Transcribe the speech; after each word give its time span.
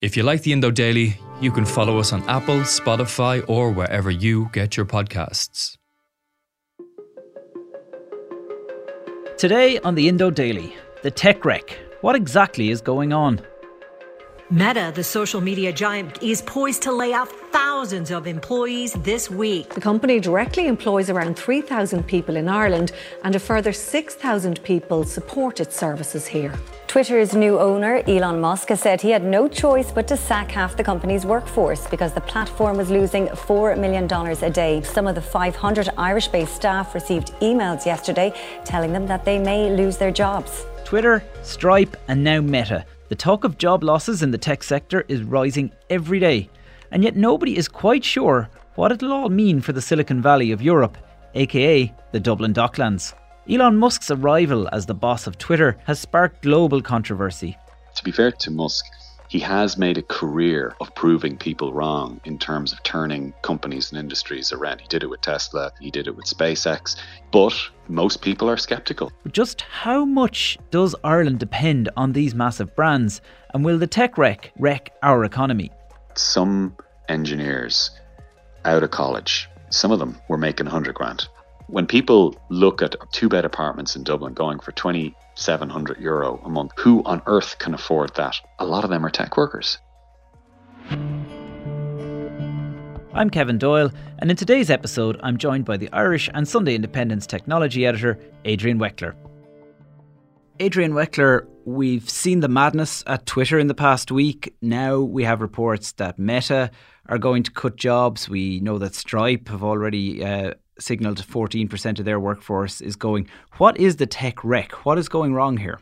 If 0.00 0.16
you 0.16 0.22
like 0.22 0.42
the 0.42 0.54
Indo 0.54 0.70
Daily, 0.70 1.18
you 1.42 1.52
can 1.52 1.66
follow 1.66 1.98
us 1.98 2.14
on 2.14 2.26
Apple, 2.26 2.60
Spotify, 2.60 3.46
or 3.46 3.70
wherever 3.70 4.10
you 4.10 4.48
get 4.50 4.74
your 4.74 4.86
podcasts. 4.86 5.76
Today 9.36 9.78
on 9.80 9.94
the 9.96 10.08
Indo 10.08 10.30
Daily, 10.30 10.74
the 11.02 11.10
tech 11.10 11.44
wreck. 11.44 11.78
What 12.00 12.16
exactly 12.16 12.70
is 12.70 12.80
going 12.80 13.12
on? 13.12 13.42
Meta, 14.52 14.90
the 14.92 15.04
social 15.04 15.40
media 15.40 15.72
giant, 15.72 16.20
is 16.24 16.42
poised 16.42 16.82
to 16.82 16.90
lay 16.90 17.12
off 17.12 17.30
thousands 17.52 18.10
of 18.10 18.26
employees 18.26 18.94
this 18.94 19.30
week. 19.30 19.72
The 19.72 19.80
company 19.80 20.18
directly 20.18 20.66
employs 20.66 21.08
around 21.08 21.36
3,000 21.36 22.04
people 22.04 22.34
in 22.34 22.48
Ireland 22.48 22.90
and 23.22 23.36
a 23.36 23.38
further 23.38 23.72
6,000 23.72 24.60
people 24.64 25.04
support 25.04 25.60
its 25.60 25.76
services 25.76 26.26
here. 26.26 26.52
Twitter's 26.88 27.32
new 27.32 27.60
owner, 27.60 28.02
Elon 28.08 28.40
Musk, 28.40 28.70
has 28.70 28.80
said 28.80 29.00
he 29.00 29.10
had 29.10 29.22
no 29.22 29.46
choice 29.46 29.92
but 29.92 30.08
to 30.08 30.16
sack 30.16 30.50
half 30.50 30.76
the 30.76 30.82
company's 30.82 31.24
workforce 31.24 31.86
because 31.86 32.12
the 32.12 32.20
platform 32.20 32.76
was 32.76 32.90
losing 32.90 33.28
$4 33.28 33.78
million 33.78 34.12
a 34.12 34.50
day. 34.50 34.82
Some 34.82 35.06
of 35.06 35.14
the 35.14 35.22
500 35.22 35.90
Irish 35.96 36.26
based 36.26 36.56
staff 36.56 36.92
received 36.92 37.28
emails 37.34 37.86
yesterday 37.86 38.34
telling 38.64 38.92
them 38.92 39.06
that 39.06 39.24
they 39.24 39.38
may 39.38 39.70
lose 39.76 39.96
their 39.96 40.10
jobs. 40.10 40.66
Twitter, 40.84 41.22
Stripe, 41.44 41.96
and 42.08 42.24
now 42.24 42.40
Meta 42.40 42.84
the 43.10 43.16
talk 43.16 43.42
of 43.42 43.58
job 43.58 43.82
losses 43.82 44.22
in 44.22 44.30
the 44.30 44.38
tech 44.38 44.62
sector 44.62 45.04
is 45.08 45.24
rising 45.24 45.72
every 45.90 46.20
day, 46.20 46.48
and 46.92 47.02
yet 47.02 47.16
nobody 47.16 47.56
is 47.56 47.66
quite 47.66 48.04
sure 48.04 48.48
what 48.76 48.92
it'll 48.92 49.12
all 49.12 49.28
mean 49.28 49.60
for 49.60 49.72
the 49.72 49.82
Silicon 49.82 50.22
Valley 50.22 50.52
of 50.52 50.62
Europe, 50.62 50.96
aka 51.34 51.92
the 52.12 52.20
Dublin 52.20 52.54
Docklands. 52.54 53.14
Elon 53.50 53.76
Musk's 53.76 54.12
arrival 54.12 54.68
as 54.70 54.86
the 54.86 54.94
boss 54.94 55.26
of 55.26 55.38
Twitter 55.38 55.76
has 55.86 55.98
sparked 55.98 56.42
global 56.42 56.80
controversy. 56.80 57.58
To 57.96 58.04
be 58.04 58.12
fair 58.12 58.30
to 58.30 58.50
Musk, 58.52 58.84
he 59.30 59.38
has 59.38 59.78
made 59.78 59.96
a 59.96 60.02
career 60.02 60.74
of 60.80 60.92
proving 60.96 61.36
people 61.36 61.72
wrong 61.72 62.20
in 62.24 62.36
terms 62.36 62.72
of 62.72 62.82
turning 62.82 63.32
companies 63.42 63.90
and 63.90 63.98
industries 64.00 64.52
around. 64.52 64.80
He 64.80 64.88
did 64.88 65.04
it 65.04 65.06
with 65.06 65.20
Tesla, 65.20 65.70
he 65.80 65.88
did 65.88 66.08
it 66.08 66.16
with 66.16 66.24
SpaceX, 66.24 66.96
but 67.30 67.54
most 67.86 68.22
people 68.22 68.50
are 68.50 68.56
skeptical. 68.56 69.12
Just 69.30 69.60
how 69.60 70.04
much 70.04 70.58
does 70.72 70.96
Ireland 71.04 71.38
depend 71.38 71.88
on 71.96 72.12
these 72.12 72.34
massive 72.34 72.74
brands, 72.74 73.20
and 73.54 73.64
will 73.64 73.78
the 73.78 73.86
tech 73.86 74.18
wreck 74.18 74.50
wreck 74.58 74.92
our 75.04 75.24
economy? 75.24 75.70
Some 76.16 76.76
engineers 77.08 77.92
out 78.64 78.82
of 78.82 78.90
college, 78.90 79.48
some 79.70 79.92
of 79.92 80.00
them 80.00 80.18
were 80.28 80.38
making 80.38 80.66
100 80.66 80.92
grand. 80.96 81.28
When 81.70 81.86
people 81.86 82.34
look 82.48 82.82
at 82.82 82.96
two 83.12 83.28
bed 83.28 83.44
apartments 83.44 83.94
in 83.94 84.02
Dublin 84.02 84.34
going 84.34 84.58
for 84.58 84.72
2,700 84.72 86.00
euro 86.00 86.40
a 86.44 86.48
month, 86.48 86.72
who 86.76 87.00
on 87.04 87.22
earth 87.26 87.60
can 87.60 87.74
afford 87.74 88.12
that? 88.16 88.34
A 88.58 88.66
lot 88.66 88.82
of 88.82 88.90
them 88.90 89.06
are 89.06 89.10
tech 89.10 89.36
workers. 89.36 89.78
I'm 93.14 93.30
Kevin 93.30 93.56
Doyle, 93.56 93.92
and 94.18 94.32
in 94.32 94.36
today's 94.36 94.68
episode, 94.68 95.20
I'm 95.22 95.36
joined 95.36 95.64
by 95.64 95.76
the 95.76 95.88
Irish 95.92 96.28
and 96.34 96.48
Sunday 96.48 96.74
Independent's 96.74 97.28
technology 97.28 97.86
editor, 97.86 98.18
Adrian 98.44 98.80
Weckler. 98.80 99.14
Adrian 100.58 100.92
Weckler, 100.92 101.46
we've 101.64 102.10
seen 102.10 102.40
the 102.40 102.48
madness 102.48 103.04
at 103.06 103.26
Twitter 103.26 103.60
in 103.60 103.68
the 103.68 103.74
past 103.74 104.10
week. 104.10 104.56
Now 104.60 104.98
we 104.98 105.22
have 105.22 105.40
reports 105.40 105.92
that 105.92 106.18
Meta 106.18 106.72
are 107.08 107.18
going 107.18 107.44
to 107.44 107.50
cut 107.52 107.76
jobs. 107.76 108.28
We 108.28 108.58
know 108.58 108.78
that 108.78 108.96
Stripe 108.96 109.48
have 109.48 109.62
already 109.62 110.24
uh, 110.24 110.54
signalled 110.80 111.22
14% 111.22 111.98
of 111.98 112.04
their 112.04 112.20
workforce 112.20 112.80
is 112.80 112.96
going. 112.96 113.28
What 113.58 113.78
is 113.78 113.96
the 113.96 114.06
tech 114.06 114.42
wreck? 114.44 114.84
What 114.84 114.98
is 114.98 115.08
going 115.08 115.34
wrong 115.34 115.56
here? 115.56 115.78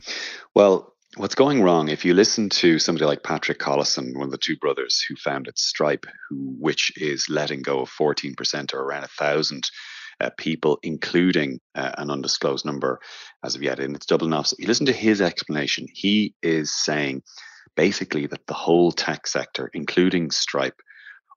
Well, 0.54 0.94
what's 1.16 1.34
going 1.34 1.62
wrong 1.62 1.88
if 1.88 2.04
you 2.04 2.14
listen 2.14 2.48
to 2.48 2.78
somebody 2.78 3.04
like 3.04 3.22
Patrick 3.22 3.58
Collison, 3.58 4.14
one 4.14 4.26
of 4.26 4.31
the 4.31 4.38
two 4.38 4.56
brothers 4.56 5.04
who 5.08 5.16
founded 5.16 5.58
Stripe, 5.58 6.06
who 6.28 6.54
which 6.58 6.92
is 6.97 7.28
letting 7.28 7.62
go 7.62 7.81
of 7.81 7.91
14% 7.91 8.75
or 8.75 8.81
around 8.81 9.04
a 9.04 9.08
thousand 9.08 9.70
uh, 10.20 10.31
people, 10.37 10.78
including 10.82 11.60
uh, 11.75 11.92
an 11.98 12.10
undisclosed 12.10 12.64
number 12.64 13.00
as 13.44 13.54
of 13.54 13.62
yet 13.62 13.78
in 13.78 13.94
its 13.94 14.06
Dublin 14.06 14.32
office. 14.32 14.54
You 14.58 14.66
listen 14.66 14.87
to 14.87 14.92
his 14.92 15.20
explanation. 15.20 15.87
He 15.92 16.34
is 16.42 16.72
saying 16.72 17.22
basically 17.76 18.26
that 18.26 18.47
the 18.47 18.54
whole 18.54 18.92
tech 18.92 19.26
sector, 19.26 19.70
including 19.72 20.31
Stripe, 20.31 20.81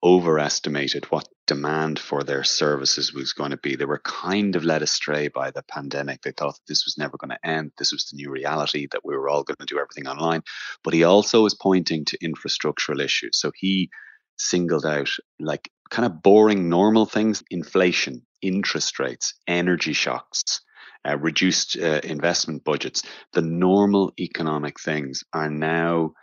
overestimated 0.03 1.05
what 1.05 1.27
demand 1.47 1.99
for 1.99 2.23
their 2.23 2.43
services 2.43 3.13
was 3.13 3.33
going 3.33 3.51
to 3.51 3.57
be. 3.57 3.75
They 3.75 3.85
were 3.85 4.01
kind 4.03 4.55
of 4.55 4.63
led 4.63 4.81
astray 4.81 5.27
by 5.27 5.51
the 5.51 5.63
pandemic. 5.63 6.21
They 6.21 6.31
thought 6.31 6.59
this 6.67 6.85
was 6.85 6.97
never 6.97 7.17
going 7.17 7.31
to 7.31 7.47
end. 7.47 7.71
This 7.77 7.91
was 7.91 8.05
the 8.05 8.15
new 8.15 8.31
reality 8.31 8.87
that 8.91 9.05
we 9.05 9.15
were 9.15 9.29
all 9.29 9.43
going 9.43 9.57
to 9.59 9.65
do 9.65 9.79
everything 9.79 10.07
online. 10.07 10.43
But 10.83 10.93
he 10.93 11.03
also 11.03 11.43
was 11.43 11.53
pointing 11.53 12.05
to 12.05 12.17
infrastructural 12.19 13.03
issues. 13.03 13.39
So 13.39 13.51
he 13.55 13.89
singled 14.37 14.85
out 14.85 15.09
like 15.39 15.69
kind 15.89 16.05
of 16.05 16.23
boring 16.23 16.69
normal 16.69 17.05
things 17.05 17.43
inflation, 17.51 18.25
interest 18.41 18.99
rates, 18.99 19.35
energy 19.47 19.93
shocks. 19.93 20.61
Uh, 21.03 21.17
reduced 21.17 21.75
uh, 21.79 21.99
investment 22.03 22.63
budgets, 22.63 23.01
the 23.33 23.41
normal 23.41 24.13
economic 24.19 24.79
things 24.79 25.23
are 25.33 25.49
now 25.49 26.13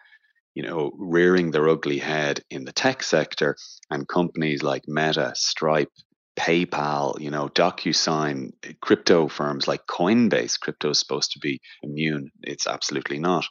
you 0.58 0.64
know, 0.64 0.90
rearing 0.98 1.52
their 1.52 1.68
ugly 1.68 1.98
head 1.98 2.42
in 2.50 2.64
the 2.64 2.72
tech 2.72 3.04
sector, 3.04 3.54
and 3.92 4.08
companies 4.08 4.60
like 4.60 4.82
Meta, 4.88 5.30
Stripe, 5.36 5.92
PayPal, 6.36 7.20
you 7.20 7.30
know, 7.30 7.48
DocuSign, 7.48 8.50
crypto 8.80 9.28
firms 9.28 9.68
like 9.68 9.86
Coinbase. 9.86 10.58
Crypto 10.58 10.90
is 10.90 10.98
supposed 10.98 11.30
to 11.30 11.38
be 11.38 11.60
immune. 11.84 12.32
It's 12.42 12.66
absolutely 12.66 13.20
not. 13.20 13.46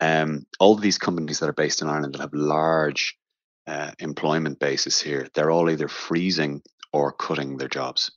Um, 0.00 0.44
all 0.60 0.74
of 0.74 0.80
these 0.80 0.98
companies 0.98 1.40
that 1.40 1.48
are 1.48 1.52
based 1.52 1.82
in 1.82 1.88
Ireland 1.88 2.14
that 2.14 2.20
have 2.20 2.32
large 2.32 3.16
uh, 3.66 3.90
employment 3.98 4.60
bases 4.60 5.00
here, 5.00 5.26
they're 5.34 5.50
all 5.50 5.68
either 5.68 5.88
freezing 5.88 6.62
or 6.92 7.10
cutting 7.10 7.56
their 7.56 7.66
jobs. 7.66 8.12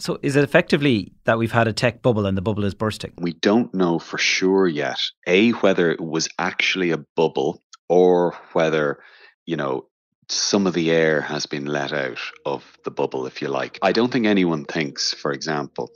So, 0.00 0.18
is 0.20 0.34
it 0.34 0.42
effectively 0.42 1.12
that 1.26 1.38
we've 1.38 1.52
had 1.52 1.68
a 1.68 1.72
tech 1.72 2.02
bubble 2.02 2.26
and 2.26 2.36
the 2.36 2.42
bubble 2.42 2.64
is 2.64 2.74
bursting? 2.74 3.12
We 3.18 3.34
don't 3.34 3.72
know 3.72 4.00
for 4.00 4.18
sure 4.18 4.66
yet. 4.66 4.98
A, 5.28 5.50
whether 5.50 5.92
it 5.92 6.00
was 6.00 6.28
actually 6.40 6.90
a 6.90 6.98
bubble 7.14 7.60
or 7.88 8.36
whether, 8.52 8.98
you 9.46 9.56
know, 9.56 9.86
some 10.28 10.66
of 10.66 10.74
the 10.74 10.90
air 10.90 11.20
has 11.20 11.46
been 11.46 11.66
let 11.66 11.92
out 11.92 12.18
of 12.46 12.64
the 12.84 12.90
bubble, 12.90 13.26
if 13.26 13.42
you 13.42 13.48
like. 13.48 13.78
I 13.82 13.92
don't 13.92 14.10
think 14.10 14.26
anyone 14.26 14.64
thinks, 14.64 15.12
for 15.12 15.32
example, 15.32 15.90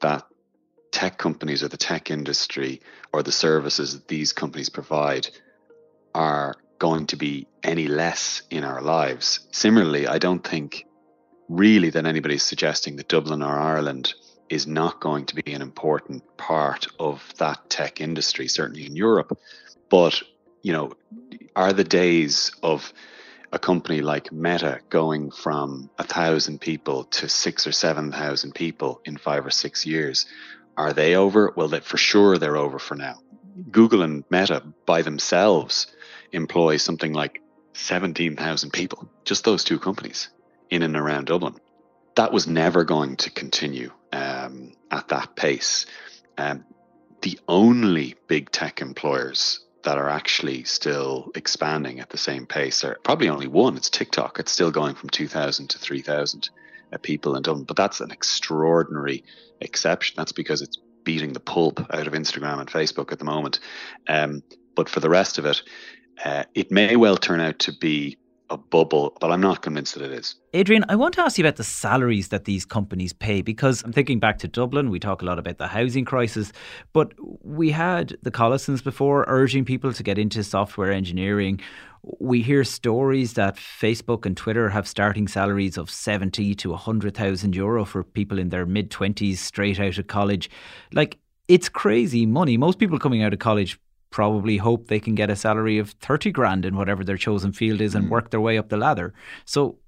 that 0.00 0.24
tech 0.90 1.18
companies 1.18 1.62
or 1.62 1.68
the 1.68 1.76
tech 1.76 2.10
industry 2.10 2.80
or 3.12 3.22
the 3.22 3.32
services 3.32 3.92
that 3.92 4.08
these 4.08 4.32
companies 4.32 4.68
provide 4.68 5.28
are 6.14 6.56
going 6.78 7.06
to 7.06 7.16
be 7.16 7.46
any 7.62 7.86
less 7.86 8.42
in 8.50 8.64
our 8.64 8.80
lives. 8.80 9.46
Similarly, 9.52 10.06
I 10.06 10.18
don't 10.18 10.44
think 10.44 10.84
really 11.48 11.90
that 11.90 12.06
anybody's 12.06 12.42
suggesting 12.42 12.96
that 12.96 13.08
Dublin 13.08 13.42
or 13.42 13.58
Ireland 13.58 14.14
is 14.48 14.66
not 14.66 15.00
going 15.00 15.26
to 15.26 15.34
be 15.34 15.52
an 15.52 15.62
important 15.62 16.24
part 16.36 16.86
of 16.98 17.22
that 17.38 17.68
tech 17.68 18.00
industry, 18.00 18.48
certainly 18.48 18.86
in 18.86 18.96
Europe. 18.96 19.38
But 19.90 20.22
you 20.62 20.72
know, 20.72 20.92
are 21.58 21.72
the 21.72 21.82
days 21.82 22.52
of 22.62 22.92
a 23.50 23.58
company 23.58 24.00
like 24.00 24.30
Meta 24.30 24.78
going 24.90 25.32
from 25.32 25.90
a 25.98 26.04
thousand 26.04 26.60
people 26.60 27.02
to 27.04 27.28
six 27.28 27.66
or 27.66 27.72
seven 27.72 28.12
thousand 28.12 28.54
people 28.54 29.00
in 29.04 29.16
five 29.16 29.44
or 29.44 29.50
six 29.50 29.84
years, 29.84 30.26
are 30.76 30.92
they 30.92 31.16
over? 31.16 31.52
Well, 31.56 31.66
that 31.68 31.84
for 31.84 31.96
sure 31.96 32.38
they're 32.38 32.56
over 32.56 32.78
for 32.78 32.94
now. 32.94 33.18
Google 33.72 34.02
and 34.02 34.22
Meta 34.30 34.62
by 34.86 35.02
themselves 35.02 35.88
employ 36.30 36.76
something 36.76 37.12
like 37.12 37.42
17,000 37.72 38.70
people, 38.72 39.10
just 39.24 39.42
those 39.44 39.64
two 39.64 39.80
companies 39.80 40.28
in 40.70 40.84
and 40.84 40.94
around 40.94 41.26
Dublin. 41.26 41.56
That 42.14 42.32
was 42.32 42.46
never 42.46 42.84
going 42.84 43.16
to 43.16 43.30
continue 43.30 43.90
um, 44.12 44.74
at 44.92 45.08
that 45.08 45.34
pace. 45.34 45.86
Um, 46.36 46.64
the 47.22 47.40
only 47.48 48.14
big 48.28 48.52
tech 48.52 48.80
employers 48.80 49.58
that 49.82 49.98
are 49.98 50.08
actually 50.08 50.64
still 50.64 51.30
expanding 51.34 52.00
at 52.00 52.10
the 52.10 52.18
same 52.18 52.46
pace 52.46 52.84
are 52.84 52.98
probably 53.04 53.28
only 53.28 53.46
one. 53.46 53.76
It's 53.76 53.90
TikTok. 53.90 54.38
It's 54.38 54.52
still 54.52 54.70
going 54.70 54.94
from 54.94 55.10
2,000 55.10 55.68
to 55.70 55.78
3,000 55.78 56.50
uh, 56.92 56.98
people 56.98 57.36
in 57.36 57.42
Dublin, 57.42 57.64
but 57.64 57.76
that's 57.76 58.00
an 58.00 58.10
extraordinary 58.10 59.24
exception. 59.60 60.14
That's 60.16 60.32
because 60.32 60.62
it's 60.62 60.78
beating 61.04 61.32
the 61.32 61.40
pulp 61.40 61.80
out 61.92 62.06
of 62.06 62.12
Instagram 62.12 62.60
and 62.60 62.68
Facebook 62.68 63.12
at 63.12 63.18
the 63.18 63.24
moment. 63.24 63.60
Um, 64.08 64.42
but 64.74 64.88
for 64.88 65.00
the 65.00 65.08
rest 65.08 65.38
of 65.38 65.46
it, 65.46 65.62
uh, 66.24 66.44
it 66.54 66.70
may 66.70 66.96
well 66.96 67.16
turn 67.16 67.40
out 67.40 67.60
to 67.60 67.72
be 67.72 68.18
a 68.50 68.56
bubble, 68.56 69.16
but 69.20 69.30
I'm 69.30 69.40
not 69.40 69.62
convinced 69.62 69.94
that 69.94 70.02
it 70.02 70.12
is. 70.12 70.36
Adrian, 70.54 70.84
I 70.88 70.96
want 70.96 71.14
to 71.14 71.20
ask 71.20 71.38
you 71.38 71.44
about 71.44 71.56
the 71.56 71.64
salaries 71.64 72.28
that 72.28 72.44
these 72.44 72.64
companies 72.64 73.12
pay 73.12 73.42
because 73.42 73.82
I'm 73.82 73.92
thinking 73.92 74.18
back 74.18 74.38
to 74.38 74.48
Dublin. 74.48 74.90
We 74.90 74.98
talk 74.98 75.22
a 75.22 75.24
lot 75.24 75.38
about 75.38 75.58
the 75.58 75.66
housing 75.66 76.04
crisis, 76.04 76.52
but 76.92 77.12
we 77.42 77.70
had 77.70 78.16
the 78.22 78.30
Collisons 78.30 78.82
before 78.82 79.24
urging 79.28 79.64
people 79.64 79.92
to 79.92 80.02
get 80.02 80.18
into 80.18 80.42
software 80.42 80.92
engineering. 80.92 81.60
We 82.20 82.42
hear 82.42 82.64
stories 82.64 83.34
that 83.34 83.56
Facebook 83.56 84.24
and 84.24 84.36
Twitter 84.36 84.70
have 84.70 84.88
starting 84.88 85.28
salaries 85.28 85.76
of 85.76 85.90
70 85.90 86.54
to 86.54 86.70
100,000 86.70 87.54
euro 87.54 87.84
for 87.84 88.02
people 88.02 88.38
in 88.38 88.48
their 88.48 88.64
mid 88.64 88.90
20s 88.90 89.36
straight 89.38 89.78
out 89.80 89.98
of 89.98 90.06
college. 90.06 90.48
Like, 90.92 91.18
it's 91.48 91.68
crazy 91.68 92.24
money. 92.24 92.56
Most 92.56 92.78
people 92.78 92.98
coming 92.98 93.22
out 93.22 93.32
of 93.32 93.38
college 93.38 93.78
probably 94.10 94.56
hope 94.56 94.88
they 94.88 95.00
can 95.00 95.14
get 95.14 95.30
a 95.30 95.36
salary 95.36 95.78
of 95.78 95.90
30 95.90 96.32
grand 96.32 96.64
in 96.64 96.76
whatever 96.76 97.04
their 97.04 97.16
chosen 97.16 97.52
field 97.52 97.80
is 97.80 97.94
and 97.94 98.06
mm. 98.06 98.10
work 98.10 98.30
their 98.30 98.40
way 98.40 98.58
up 98.58 98.68
the 98.68 98.76
ladder. 98.76 99.14
So, 99.44 99.78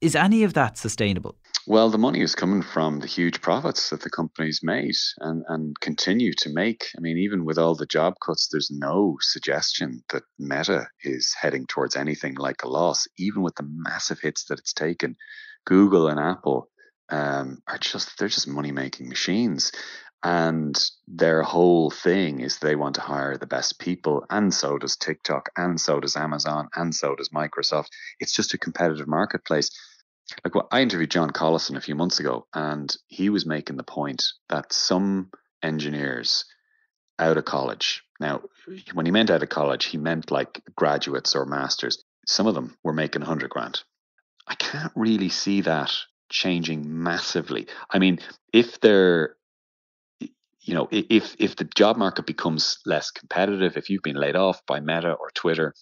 is 0.00 0.14
any 0.14 0.42
of 0.42 0.54
that 0.54 0.76
sustainable? 0.76 1.36
Well, 1.66 1.88
the 1.88 1.96
money 1.96 2.20
is 2.20 2.34
coming 2.34 2.60
from 2.60 3.00
the 3.00 3.06
huge 3.06 3.40
profits 3.40 3.88
that 3.88 4.02
the 4.02 4.10
companies 4.10 4.60
made 4.62 4.96
and, 5.20 5.44
and 5.48 5.80
continue 5.80 6.34
to 6.38 6.50
make. 6.50 6.84
I 6.94 7.00
mean, 7.00 7.16
even 7.16 7.46
with 7.46 7.56
all 7.56 7.74
the 7.74 7.86
job 7.86 8.14
cuts, 8.24 8.48
there's 8.52 8.70
no 8.70 9.16
suggestion 9.20 10.02
that 10.12 10.24
Meta 10.38 10.88
is 11.02 11.34
heading 11.40 11.66
towards 11.66 11.96
anything 11.96 12.34
like 12.34 12.64
a 12.64 12.68
loss, 12.68 13.06
even 13.18 13.40
with 13.40 13.54
the 13.54 13.66
massive 13.66 14.20
hits 14.20 14.44
that 14.46 14.58
it's 14.58 14.74
taken. 14.74 15.16
Google 15.64 16.08
and 16.08 16.20
Apple 16.20 16.68
um, 17.08 17.62
are 17.66 17.78
just, 17.78 18.18
they're 18.18 18.28
just 18.28 18.46
money 18.46 18.72
making 18.72 19.08
machines. 19.08 19.72
And 20.24 20.74
their 21.06 21.42
whole 21.42 21.90
thing 21.90 22.40
is 22.40 22.58
they 22.58 22.76
want 22.76 22.94
to 22.94 23.02
hire 23.02 23.36
the 23.36 23.46
best 23.46 23.78
people, 23.78 24.24
and 24.30 24.52
so 24.52 24.78
does 24.78 24.96
TikTok, 24.96 25.50
and 25.56 25.78
so 25.78 26.00
does 26.00 26.16
Amazon, 26.16 26.70
and 26.74 26.94
so 26.94 27.14
does 27.14 27.28
Microsoft. 27.28 27.88
It's 28.18 28.34
just 28.34 28.54
a 28.54 28.58
competitive 28.58 29.06
marketplace. 29.06 29.70
Like 30.42 30.54
well, 30.54 30.68
I 30.72 30.80
interviewed 30.80 31.10
John 31.10 31.30
Collison 31.30 31.76
a 31.76 31.82
few 31.82 31.94
months 31.94 32.20
ago, 32.20 32.46
and 32.54 32.94
he 33.06 33.28
was 33.28 33.44
making 33.44 33.76
the 33.76 33.82
point 33.82 34.24
that 34.48 34.72
some 34.72 35.30
engineers 35.62 36.46
out 37.18 37.36
of 37.36 37.44
college, 37.44 38.02
now, 38.20 38.42
when 38.92 39.06
he 39.06 39.12
meant 39.12 39.30
out 39.30 39.42
of 39.42 39.48
college, 39.48 39.86
he 39.86 39.98
meant 39.98 40.30
like 40.30 40.62
graduates 40.74 41.34
or 41.34 41.44
masters. 41.44 42.02
Some 42.26 42.46
of 42.46 42.54
them 42.54 42.76
were 42.82 42.92
making 42.92 43.20
100 43.20 43.50
grand. 43.50 43.82
I 44.46 44.54
can't 44.54 44.92
really 44.94 45.28
see 45.28 45.62
that 45.62 45.92
changing 46.30 47.02
massively. 47.02 47.66
I 47.90 47.98
mean, 47.98 48.20
if 48.52 48.80
they're 48.80 49.36
you 50.64 50.74
know, 50.74 50.88
if 50.90 51.36
if 51.38 51.56
the 51.56 51.64
job 51.64 51.96
market 51.96 52.26
becomes 52.26 52.78
less 52.86 53.10
competitive, 53.10 53.76
if 53.76 53.90
you've 53.90 54.02
been 54.02 54.16
laid 54.16 54.34
off 54.34 54.62
by 54.66 54.80
Meta 54.80 55.12
or 55.12 55.30
Twitter, 55.34 55.74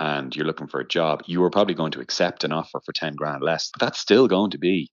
and 0.00 0.34
you're 0.34 0.46
looking 0.46 0.66
for 0.66 0.80
a 0.80 0.88
job, 0.88 1.22
you 1.26 1.42
are 1.44 1.50
probably 1.50 1.74
going 1.74 1.92
to 1.92 2.00
accept 2.00 2.42
an 2.42 2.52
offer 2.52 2.80
for 2.84 2.92
ten 2.92 3.14
grand 3.14 3.42
less. 3.42 3.70
But 3.72 3.86
that's 3.86 4.00
still 4.00 4.26
going 4.26 4.50
to 4.50 4.58
be 4.58 4.90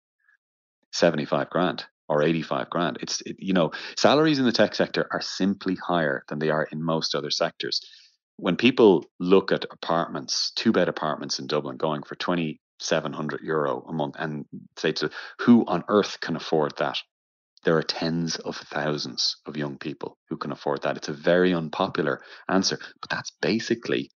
seventy 0.92 1.26
five 1.26 1.50
grand 1.50 1.86
or 2.08 2.22
eighty 2.22 2.44
five 2.44 2.70
grand. 2.70 3.00
It's 3.02 3.22
it, 3.22 3.38
you 3.40 3.54
know, 3.54 3.72
salaries 3.98 4.38
in 4.38 4.46
the 4.46 4.52
tech 4.52 4.76
sector 4.76 5.08
are 5.12 5.22
simply 5.22 5.76
higher 5.76 6.24
than 6.30 6.40
they 6.40 6.50
are 6.50 6.68
in 6.72 6.84
most 6.84 7.16
other 7.16 7.32
sectors. 7.32 7.82
When 8.38 8.58
people 8.58 9.06
look 9.20 9.52
at 9.52 9.66
apartments, 9.72 10.52
two 10.56 10.72
bed 10.72 10.88
apartments 10.88 11.40
in 11.40 11.48
Dublin 11.48 11.78
going 11.78 12.04
for 12.04 12.16
twenty 12.16 12.62
seven 12.80 13.12
hundred 13.12 13.42
euro 13.42 13.84
a 13.88 13.94
month, 13.94 14.16
and 14.20 14.46
say 14.78 14.92
to 14.92 15.10
who 15.40 15.66
on 15.66 15.84
earth 15.88 16.20
can 16.20 16.36
afford 16.36 16.74
that? 16.78 17.00
There 17.64 17.78
are 17.78 17.84
tens 17.84 18.38
of 18.38 18.56
thousands 18.56 19.38
of 19.46 19.58
young 19.58 19.78
people 19.78 20.18
who 20.30 20.38
can 20.38 20.52
afford 20.52 20.82
that. 20.82 20.98
It's 20.98 21.10
a 21.10 21.14
very 21.14 21.54
unpopular 21.54 22.22
answer, 22.50 22.80
but 23.02 23.10
that's 23.10 23.32
basically 23.42 24.10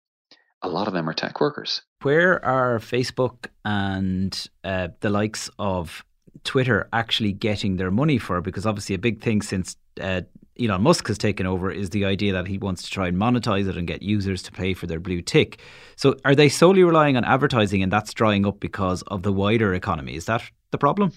a 0.62 0.70
lot 0.70 0.88
of 0.88 0.94
them 0.94 1.10
are 1.10 1.14
tech 1.14 1.42
workers. 1.42 1.82
Where 2.02 2.44
are 2.44 2.80
Facebook 2.80 3.48
and 3.66 4.48
uh, 4.64 4.90
the 5.02 5.10
likes 5.10 5.50
of 5.60 6.06
Twitter 6.44 6.88
actually 6.94 7.34
getting 7.34 7.76
their 7.76 7.92
money 7.92 8.18
for? 8.18 8.42
Because 8.42 8.66
obviously, 8.66 8.96
a 8.96 9.00
big 9.00 9.22
thing 9.22 9.42
since 9.42 9.76
uh, 10.00 10.22
Elon 10.60 10.82
Musk 10.82 11.08
has 11.08 11.18
taken 11.18 11.46
over 11.46 11.72
is 11.72 11.90
the 11.90 12.06
idea 12.06 12.32
that 12.34 12.48
he 12.48 12.58
wants 12.58 12.84
to 12.84 12.90
try 12.92 13.08
and 13.08 13.18
monetize 13.18 13.68
it 13.68 13.76
and 13.76 13.88
get 13.88 14.04
users 14.04 14.44
to 14.44 14.52
pay 14.52 14.74
for 14.74 14.86
their 14.86 15.00
blue 15.00 15.22
tick. 15.22 15.60
So, 15.96 16.16
are 16.26 16.36
they 16.36 16.50
solely 16.50 16.84
relying 16.84 17.18
on 17.18 17.26
advertising 17.26 17.82
and 17.82 17.92
that's 17.92 18.14
drying 18.14 18.46
up 18.46 18.60
because 18.60 19.02
of 19.04 19.24
the 19.24 19.34
wider 19.34 19.74
economy? 19.74 20.16
Is 20.16 20.26
that 20.26 20.44
the 20.72 20.78
problem? 20.78 21.12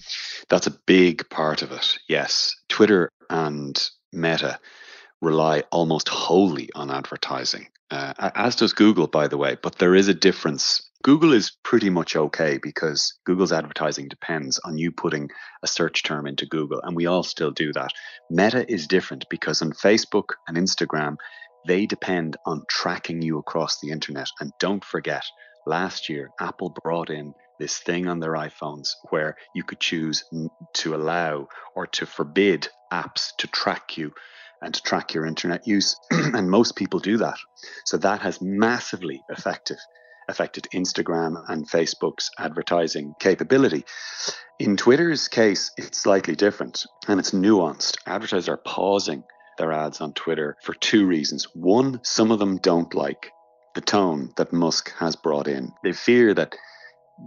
That's 0.48 0.66
a 0.66 0.78
big 0.86 1.28
part 1.28 1.62
of 1.62 1.72
it, 1.72 1.98
yes. 2.08 2.54
Twitter 2.68 3.10
and 3.28 3.90
Meta 4.12 4.58
rely 5.20 5.62
almost 5.70 6.08
wholly 6.08 6.70
on 6.74 6.90
advertising, 6.90 7.66
uh, 7.90 8.14
as 8.34 8.56
does 8.56 8.72
Google, 8.72 9.06
by 9.06 9.28
the 9.28 9.36
way. 9.36 9.56
But 9.60 9.76
there 9.76 9.94
is 9.94 10.08
a 10.08 10.14
difference. 10.14 10.85
Google 11.06 11.34
is 11.34 11.52
pretty 11.62 11.88
much 11.88 12.16
okay 12.16 12.58
because 12.60 13.14
Google's 13.24 13.52
advertising 13.52 14.08
depends 14.08 14.58
on 14.64 14.76
you 14.76 14.90
putting 14.90 15.30
a 15.62 15.68
search 15.68 16.02
term 16.02 16.26
into 16.26 16.46
Google, 16.46 16.80
and 16.82 16.96
we 16.96 17.06
all 17.06 17.22
still 17.22 17.52
do 17.52 17.72
that. 17.74 17.92
Meta 18.28 18.68
is 18.68 18.88
different 18.88 19.24
because 19.30 19.62
on 19.62 19.70
Facebook 19.70 20.30
and 20.48 20.56
Instagram, 20.56 21.14
they 21.64 21.86
depend 21.86 22.36
on 22.44 22.64
tracking 22.68 23.22
you 23.22 23.38
across 23.38 23.78
the 23.78 23.90
internet. 23.90 24.26
And 24.40 24.50
don't 24.58 24.84
forget, 24.84 25.22
last 25.64 26.08
year, 26.08 26.30
Apple 26.40 26.74
brought 26.82 27.08
in 27.08 27.34
this 27.60 27.78
thing 27.78 28.08
on 28.08 28.18
their 28.18 28.32
iPhones 28.32 28.88
where 29.10 29.36
you 29.54 29.62
could 29.62 29.78
choose 29.78 30.24
to 30.74 30.96
allow 30.96 31.46
or 31.76 31.86
to 31.86 32.04
forbid 32.04 32.66
apps 32.92 33.28
to 33.38 33.46
track 33.46 33.96
you 33.96 34.12
and 34.60 34.74
to 34.74 34.82
track 34.82 35.14
your 35.14 35.24
internet 35.24 35.68
use. 35.68 35.94
and 36.10 36.50
most 36.50 36.74
people 36.74 36.98
do 36.98 37.18
that. 37.18 37.38
So 37.84 37.96
that 37.98 38.22
has 38.22 38.40
massively 38.40 39.22
effective, 39.28 39.78
affected 40.28 40.68
Instagram 40.74 41.42
and 41.48 41.68
Facebook's 41.68 42.30
advertising 42.38 43.14
capability. 43.20 43.84
In 44.58 44.76
Twitter's 44.76 45.28
case, 45.28 45.70
it's 45.76 46.02
slightly 46.02 46.34
different 46.34 46.86
and 47.08 47.20
it's 47.20 47.32
nuanced. 47.32 47.98
Advertisers 48.06 48.48
are 48.48 48.56
pausing 48.56 49.24
their 49.58 49.72
ads 49.72 50.00
on 50.00 50.12
Twitter 50.12 50.56
for 50.62 50.74
two 50.74 51.06
reasons. 51.06 51.46
One, 51.54 52.00
some 52.02 52.30
of 52.30 52.38
them 52.38 52.58
don't 52.58 52.94
like 52.94 53.30
the 53.74 53.80
tone 53.80 54.32
that 54.36 54.52
Musk 54.52 54.92
has 54.98 55.16
brought 55.16 55.48
in. 55.48 55.72
They 55.82 55.92
fear 55.92 56.34
that 56.34 56.56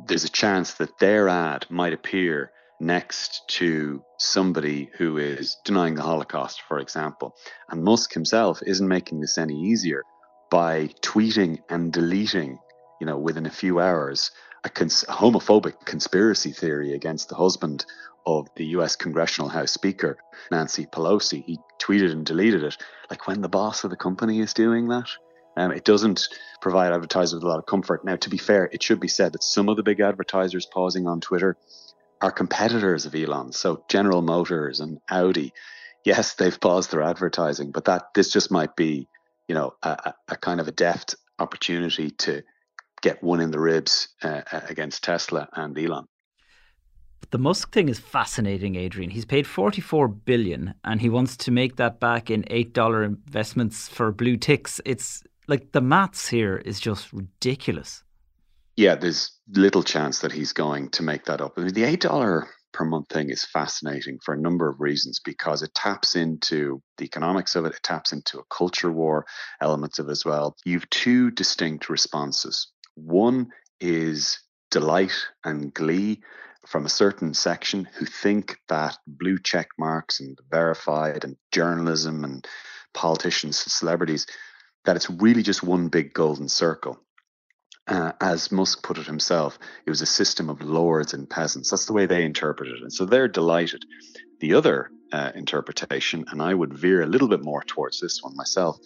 there's 0.07 0.23
a 0.23 0.29
chance 0.29 0.73
that 0.75 0.99
their 0.99 1.29
ad 1.29 1.65
might 1.69 1.93
appear 1.93 2.51
next 2.79 3.43
to 3.47 4.03
somebody 4.17 4.89
who 4.97 5.17
is 5.17 5.57
denying 5.65 5.95
the 5.95 6.01
Holocaust, 6.01 6.61
for 6.67 6.79
example. 6.79 7.35
And 7.69 7.83
Musk 7.83 8.13
himself 8.13 8.61
isn't 8.65 8.87
making 8.87 9.19
this 9.19 9.37
any 9.37 9.55
easier 9.55 10.03
by 10.49 10.89
tweeting 11.01 11.59
and 11.69 11.91
deleting, 11.91 12.59
you 12.99 13.05
know, 13.05 13.17
within 13.17 13.45
a 13.45 13.51
few 13.51 13.79
hours, 13.79 14.31
a, 14.63 14.69
cons- 14.69 15.05
homophobic 15.07 15.85
conspiracy 15.85 16.51
theory 16.51 16.93
against 16.93 17.29
the 17.29 17.35
husband 17.35 17.85
of 18.25 18.47
the 18.55 18.65
US 18.67 18.95
Congressional 18.95 19.49
House 19.49 19.71
Speaker, 19.71 20.17
Nancy 20.51 20.85
Pelosi. 20.85 21.43
He 21.43 21.59
tweeted 21.81 22.11
and 22.11 22.25
deleted 22.25 22.63
it. 22.63 22.77
Like 23.09 23.27
when 23.27 23.41
the 23.41 23.49
boss 23.49 23.83
of 23.83 23.89
the 23.89 23.95
company 23.95 24.39
is 24.39 24.53
doing 24.53 24.89
that, 24.89 25.09
um, 25.57 25.71
it 25.71 25.83
doesn't 25.83 26.27
provide 26.61 26.93
advertisers 26.93 27.33
with 27.33 27.43
a 27.43 27.47
lot 27.47 27.59
of 27.59 27.65
comfort. 27.65 28.05
Now, 28.05 28.15
to 28.17 28.29
be 28.29 28.37
fair, 28.37 28.69
it 28.71 28.83
should 28.83 28.99
be 28.99 29.07
said 29.07 29.33
that 29.33 29.43
some 29.43 29.69
of 29.69 29.77
the 29.77 29.83
big 29.83 29.99
advertisers 29.99 30.65
pausing 30.65 31.07
on 31.07 31.21
Twitter 31.21 31.57
are 32.21 32.31
competitors 32.31 33.05
of 33.05 33.15
Elon. 33.15 33.51
So 33.51 33.83
General 33.89 34.21
Motors 34.21 34.79
and 34.79 34.99
Audi, 35.09 35.53
yes, 36.05 36.35
they've 36.35 36.59
paused 36.59 36.91
their 36.91 37.01
advertising, 37.01 37.71
but 37.71 37.85
that 37.85 38.13
this 38.13 38.31
just 38.31 38.51
might 38.51 38.75
be, 38.75 39.07
you 39.47 39.55
know, 39.55 39.73
a, 39.81 40.13
a 40.27 40.35
kind 40.35 40.59
of 40.59 40.67
a 40.67 40.71
deft 40.73 41.15
opportunity 41.39 42.11
to 42.11 42.43
get 43.01 43.23
one 43.23 43.39
in 43.39 43.51
the 43.51 43.59
ribs 43.59 44.09
uh, 44.23 44.41
against 44.67 45.03
Tesla 45.03 45.47
and 45.53 45.77
Elon. 45.77 46.05
The 47.31 47.37
Musk 47.37 47.73
thing 47.73 47.89
is 47.89 47.99
fascinating, 47.99 48.75
Adrian. 48.75 49.11
He's 49.11 49.25
paid 49.25 49.45
44 49.45 50.07
billion 50.07 50.73
and 50.83 50.99
he 50.99 51.09
wants 51.09 51.37
to 51.37 51.51
make 51.51 51.75
that 51.75 51.99
back 51.99 52.31
in 52.31 52.43
$8 52.43 53.05
investments 53.05 53.87
for 53.87 54.11
blue 54.11 54.35
ticks. 54.35 54.81
It's 54.85 55.23
like 55.47 55.71
the 55.71 55.81
maths 55.81 56.29
here 56.29 56.57
is 56.57 56.79
just 56.79 57.13
ridiculous. 57.13 58.03
Yeah, 58.75 58.95
there's 58.95 59.31
little 59.49 59.83
chance 59.83 60.19
that 60.19 60.31
he's 60.31 60.53
going 60.53 60.89
to 60.91 61.03
make 61.03 61.25
that 61.25 61.41
up. 61.41 61.53
I 61.57 61.61
mean, 61.61 61.73
the 61.73 61.83
eight 61.83 62.01
dollar 62.01 62.47
per 62.71 62.85
month 62.85 63.09
thing 63.09 63.29
is 63.29 63.43
fascinating 63.45 64.19
for 64.23 64.33
a 64.33 64.39
number 64.39 64.69
of 64.69 64.79
reasons 64.79 65.19
because 65.23 65.61
it 65.61 65.73
taps 65.73 66.15
into 66.15 66.81
the 66.97 67.03
economics 67.03 67.55
of 67.55 67.65
it, 67.65 67.73
it 67.73 67.83
taps 67.83 68.13
into 68.13 68.39
a 68.39 68.55
culture 68.55 68.91
war 68.91 69.25
elements 69.59 69.99
of 69.99 70.07
it 70.07 70.11
as 70.11 70.23
well. 70.23 70.55
You've 70.65 70.89
two 70.89 71.29
distinct 71.31 71.89
responses. 71.89 72.67
One 73.05 73.51
is 73.79 74.39
delight 74.71 75.15
and 75.43 75.73
glee 75.73 76.21
from 76.67 76.85
a 76.85 76.89
certain 76.89 77.33
section 77.33 77.85
who 77.85 78.05
think 78.05 78.57
that 78.67 78.97
blue 79.07 79.39
check 79.39 79.69
marks 79.77 80.19
and 80.19 80.37
verified 80.51 81.23
and 81.23 81.37
journalism 81.51 82.23
and 82.23 82.47
politicians 82.93 83.63
and 83.63 83.71
celebrities 83.71 84.27
that 84.85 84.95
it's 84.95 85.09
really 85.09 85.43
just 85.43 85.63
one 85.63 85.87
big 85.87 86.13
golden 86.13 86.47
circle 86.49 86.99
uh, 87.89 88.11
as 88.21 88.51
Musk 88.51 88.83
put 88.83 88.97
it 88.97 89.07
himself, 89.07 89.57
it 89.85 89.89
was 89.89 90.01
a 90.01 90.05
system 90.05 90.49
of 90.49 90.61
lords 90.61 91.13
and 91.13 91.29
peasants. 91.29 91.71
That's 91.71 91.85
the 91.85 91.93
way 91.93 92.05
they 92.05 92.23
interpreted 92.23 92.77
it. 92.77 92.81
And 92.83 92.93
so 92.93 93.05
they're 93.05 93.27
delighted. 93.27 93.83
The 94.39 94.53
other 94.53 94.91
uh, 95.11 95.31
interpretation, 95.33 96.23
and 96.29 96.41
I 96.41 96.53
would 96.53 96.77
veer 96.77 97.01
a 97.01 97.07
little 97.07 97.27
bit 97.27 97.43
more 97.43 97.63
towards 97.63 97.99
this 97.99 98.21
one 98.21 98.35
myself, 98.35 98.77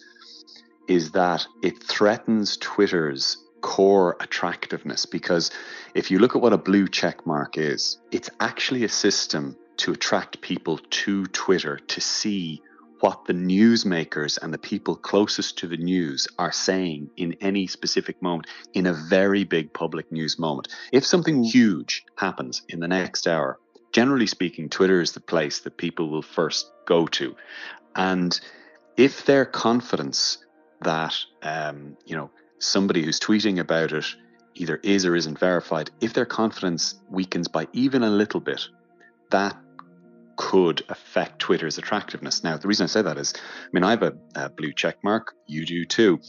is 0.88 1.10
that 1.12 1.46
it 1.62 1.82
threatens 1.82 2.56
Twitter's 2.56 3.36
core 3.64 4.14
attractiveness. 4.20 5.06
Because 5.06 5.50
if 5.94 6.10
you 6.10 6.18
look 6.18 6.36
at 6.36 6.42
what 6.42 6.52
a 6.52 6.58
blue 6.58 6.86
check 6.86 7.26
mark 7.26 7.56
is, 7.56 7.98
it's 8.12 8.28
actually 8.38 8.84
a 8.84 8.90
system 8.90 9.56
to 9.78 9.92
attract 9.92 10.42
people 10.42 10.78
to 10.90 11.24
Twitter 11.28 11.78
to 11.78 12.00
see 12.00 12.60
what 13.00 13.24
the 13.24 13.32
newsmakers 13.32 14.38
and 14.40 14.52
the 14.52 14.58
people 14.58 14.94
closest 14.94 15.56
to 15.58 15.66
the 15.66 15.78
news 15.78 16.28
are 16.38 16.52
saying 16.52 17.08
in 17.16 17.36
any 17.40 17.66
specific 17.66 18.20
moment 18.20 18.46
in 18.74 18.86
a 18.86 18.92
very 18.92 19.44
big 19.44 19.72
public 19.72 20.12
news 20.12 20.38
moment. 20.38 20.68
If 20.92 21.06
something 21.06 21.42
huge 21.42 22.04
happens 22.16 22.62
in 22.68 22.80
the 22.80 22.88
next 22.88 23.26
hour, 23.26 23.58
generally 23.92 24.26
speaking, 24.26 24.68
Twitter 24.68 25.00
is 25.00 25.12
the 25.12 25.20
place 25.20 25.60
that 25.60 25.78
people 25.78 26.10
will 26.10 26.22
first 26.22 26.70
go 26.86 27.06
to. 27.06 27.34
And 27.96 28.38
if 28.98 29.24
their 29.24 29.46
confidence 29.46 30.44
that, 30.82 31.14
um, 31.42 31.96
you 32.04 32.14
know, 32.14 32.30
somebody 32.58 33.02
who's 33.02 33.20
tweeting 33.20 33.58
about 33.58 33.92
it 33.92 34.06
either 34.54 34.80
is 34.82 35.04
or 35.04 35.16
isn't 35.16 35.38
verified, 35.38 35.90
if 36.00 36.12
their 36.12 36.26
confidence 36.26 36.94
weakens 37.10 37.48
by 37.48 37.66
even 37.72 38.02
a 38.02 38.10
little 38.10 38.40
bit, 38.40 38.68
that 39.30 39.56
could 40.36 40.82
affect 40.88 41.38
Twitter's 41.40 41.78
attractiveness. 41.78 42.42
Now, 42.42 42.56
the 42.56 42.68
reason 42.68 42.84
I 42.84 42.86
say 42.88 43.02
that 43.02 43.18
is, 43.18 43.34
I 43.36 43.68
mean, 43.72 43.84
I 43.84 43.90
have 43.90 44.02
a, 44.02 44.14
a 44.34 44.48
blue 44.48 44.72
check 44.72 45.02
mark. 45.02 45.34
You 45.46 45.64
do 45.64 45.84
too. 45.84 46.20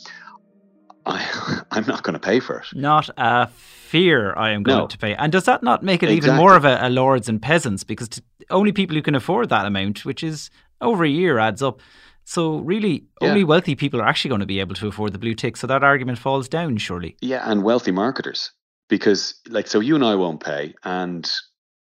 I, 1.06 1.62
I'm 1.72 1.86
not 1.86 2.04
going 2.04 2.14
to 2.14 2.20
pay 2.20 2.40
for 2.40 2.60
it. 2.60 2.68
Not 2.74 3.10
a 3.18 3.48
fear 3.48 4.34
I 4.36 4.52
am 4.52 4.64
going 4.64 4.80
no. 4.80 4.88
to 4.88 4.98
pay. 4.98 5.16
And 5.16 5.32
does 5.32 5.46
that 5.46 5.64
not 5.64 5.84
make 5.84 6.04
it 6.04 6.10
exactly. 6.10 6.28
even 6.30 6.38
more 6.38 6.56
of 6.56 6.66
a, 6.66 6.80
a 6.82 6.90
lords 6.90 7.30
and 7.30 7.42
peasants? 7.42 7.84
Because 7.84 8.10
only 8.50 8.72
people 8.72 8.96
who 8.96 9.02
can 9.02 9.16
afford 9.16 9.50
that 9.50 9.66
amount, 9.66 10.06
which 10.06 10.24
is 10.24 10.50
over 10.82 11.04
a 11.04 11.10
year, 11.10 11.40
adds 11.40 11.62
up. 11.62 11.80
So 12.26 12.58
really, 12.58 13.06
yeah. 13.22 13.30
only 13.30 13.44
wealthy 13.44 13.76
people 13.76 14.02
are 14.02 14.08
actually 14.08 14.30
going 14.30 14.42
to 14.42 14.48
be 14.48 14.60
able 14.60 14.76
to 14.76 14.88
afford 14.88 15.14
the 15.14 15.20
blue 15.20 15.36
tick. 15.36 15.56
So 15.58 15.68
that 15.68 15.84
argument 15.84 16.18
falls 16.18 16.50
down, 16.50 16.78
surely. 16.78 17.16
Yeah, 17.22 17.50
and 17.50 17.64
wealthy 17.64 17.92
marketers, 17.92 18.52
because 18.90 19.36
like 19.48 19.68
so, 19.68 19.80
you 19.80 19.96
and 19.96 20.04
I 20.04 20.16
won't 20.16 20.44
pay, 20.44 20.74
and 20.84 21.30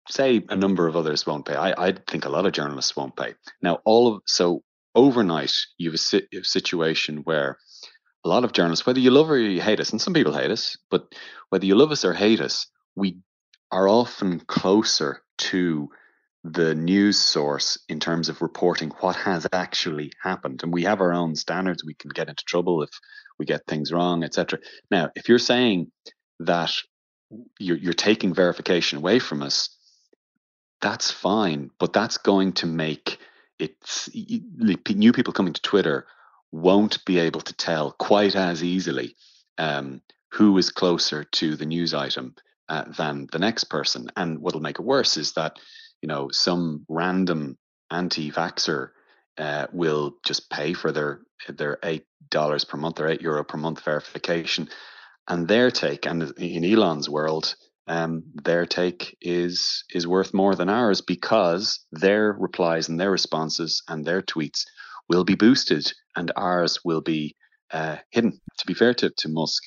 say 0.08 0.42
a 0.50 0.56
number 0.56 0.86
of 0.86 0.96
others 0.96 1.26
won't 1.26 1.46
pay. 1.46 1.54
I, 1.54 1.88
I 1.88 1.92
think 2.08 2.24
a 2.24 2.28
lot 2.28 2.46
of 2.46 2.52
journalists 2.52 2.94
won't 2.94 3.16
pay. 3.16 3.34
Now, 3.62 3.80
all 3.84 4.14
of 4.14 4.22
so 4.26 4.62
overnight, 4.94 5.52
you 5.78 5.88
have 5.88 5.94
a, 5.94 5.98
si- 5.98 6.28
a 6.32 6.44
situation 6.44 7.18
where 7.24 7.58
a 8.24 8.28
lot 8.28 8.44
of 8.44 8.52
journalists, 8.52 8.86
whether 8.86 9.00
you 9.00 9.10
love 9.10 9.30
or 9.30 9.38
you 9.38 9.60
hate 9.60 9.80
us, 9.80 9.90
and 9.90 10.00
some 10.00 10.14
people 10.14 10.34
hate 10.34 10.50
us, 10.50 10.76
but 10.90 11.14
whether 11.48 11.66
you 11.66 11.74
love 11.74 11.90
us 11.90 12.04
or 12.04 12.12
hate 12.12 12.40
us, 12.40 12.66
we 12.94 13.18
are 13.70 13.88
often 13.88 14.40
closer 14.40 15.22
to 15.36 15.88
the 16.44 16.74
news 16.74 17.18
source 17.18 17.78
in 17.88 17.98
terms 17.98 18.28
of 18.28 18.42
reporting 18.42 18.90
what 19.00 19.16
has 19.16 19.46
actually 19.52 20.12
happened. 20.22 20.62
And 20.62 20.72
we 20.72 20.84
have 20.84 21.00
our 21.00 21.12
own 21.12 21.34
standards. 21.34 21.82
We 21.84 21.94
can 21.94 22.10
get 22.10 22.28
into 22.28 22.44
trouble 22.44 22.82
if 22.82 22.90
we 23.38 23.46
get 23.46 23.66
things 23.66 23.90
wrong, 23.90 24.22
etc. 24.22 24.58
Now, 24.90 25.10
if 25.16 25.28
you're 25.28 25.38
saying 25.38 25.90
that 26.40 26.72
you're, 27.58 27.78
you're 27.78 27.94
taking 27.94 28.34
verification 28.34 28.98
away 28.98 29.18
from 29.20 29.42
us, 29.42 29.70
that's 30.82 31.10
fine, 31.10 31.70
but 31.78 31.94
that's 31.94 32.18
going 32.18 32.52
to 32.54 32.66
make 32.66 33.18
it 33.58 33.74
new 34.14 35.12
people 35.12 35.32
coming 35.32 35.54
to 35.54 35.62
Twitter 35.62 36.06
won't 36.52 37.04
be 37.06 37.18
able 37.18 37.40
to 37.40 37.52
tell 37.54 37.92
quite 37.92 38.36
as 38.36 38.62
easily 38.62 39.16
um, 39.56 40.02
who 40.32 40.58
is 40.58 40.70
closer 40.70 41.24
to 41.24 41.56
the 41.56 41.64
news 41.64 41.94
item 41.94 42.34
uh, 42.68 42.84
than 42.96 43.28
the 43.32 43.38
next 43.38 43.64
person. 43.64 44.10
And 44.16 44.40
what'll 44.40 44.60
make 44.60 44.78
it 44.78 44.84
worse 44.84 45.16
is 45.16 45.32
that 45.32 45.58
you 46.02 46.08
know 46.08 46.28
some 46.30 46.84
random 46.88 47.56
anti-vaxer 47.90 48.88
uh, 49.38 49.66
will 49.72 50.14
just 50.24 50.50
pay 50.50 50.72
for 50.72 50.92
their 50.92 51.20
their 51.48 51.78
eight 51.82 52.04
dollars 52.30 52.64
per 52.64 52.76
month 52.76 53.00
or 53.00 53.08
eight 53.08 53.22
euro 53.22 53.44
per 53.44 53.58
month 53.58 53.84
verification, 53.84 54.68
and 55.28 55.48
their 55.48 55.70
take. 55.70 56.06
And 56.06 56.22
in 56.38 56.64
Elon's 56.64 57.08
world, 57.08 57.54
um, 57.86 58.24
their 58.42 58.66
take 58.66 59.16
is 59.20 59.84
is 59.92 60.06
worth 60.06 60.32
more 60.34 60.54
than 60.54 60.68
ours 60.68 61.00
because 61.00 61.84
their 61.92 62.32
replies 62.32 62.88
and 62.88 62.98
their 62.98 63.10
responses 63.10 63.82
and 63.88 64.04
their 64.04 64.22
tweets 64.22 64.64
will 65.08 65.24
be 65.24 65.34
boosted 65.34 65.92
and 66.16 66.32
ours 66.36 66.78
will 66.84 67.02
be 67.02 67.36
uh, 67.72 67.96
hidden. 68.10 68.40
To 68.58 68.66
be 68.66 68.74
fair 68.74 68.94
to, 68.94 69.10
to 69.10 69.28
Musk, 69.28 69.62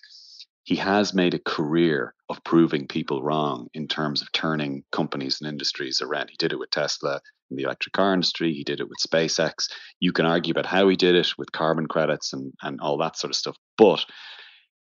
he 0.68 0.76
has 0.76 1.14
made 1.14 1.34
a 1.34 1.40
career 1.40 2.14
of 2.28 2.44
proving 2.44 2.88
people 2.88 3.24
wrong 3.24 3.70
in 3.74 3.88
terms 3.88 4.22
of 4.22 4.30
turning 4.34 4.84
companies 4.92 5.40
and 5.40 5.50
industries 5.50 6.02
around. 6.02 6.30
He 6.30 6.36
did 6.38 6.52
it 6.52 6.60
with 6.60 6.72
Tesla 6.72 7.22
in 7.50 7.56
the 7.56 7.64
electric 7.64 7.94
car 7.94 8.14
industry. 8.14 8.52
He 8.52 8.66
did 8.66 8.82
it 8.82 8.90
with 8.90 8.98
SpaceX. 9.00 9.70
You 10.02 10.12
can 10.12 10.26
argue 10.26 10.52
about 10.52 10.66
how 10.66 10.90
he 10.90 10.98
did 10.98 11.16
it 11.16 11.30
with 11.38 11.54
carbon 11.54 11.88
credits 11.88 12.34
and, 12.34 12.52
and 12.62 12.82
all 12.82 12.98
that 12.98 13.16
sort 13.18 13.32
of 13.32 13.38
stuff. 13.38 13.56
But 13.78 14.04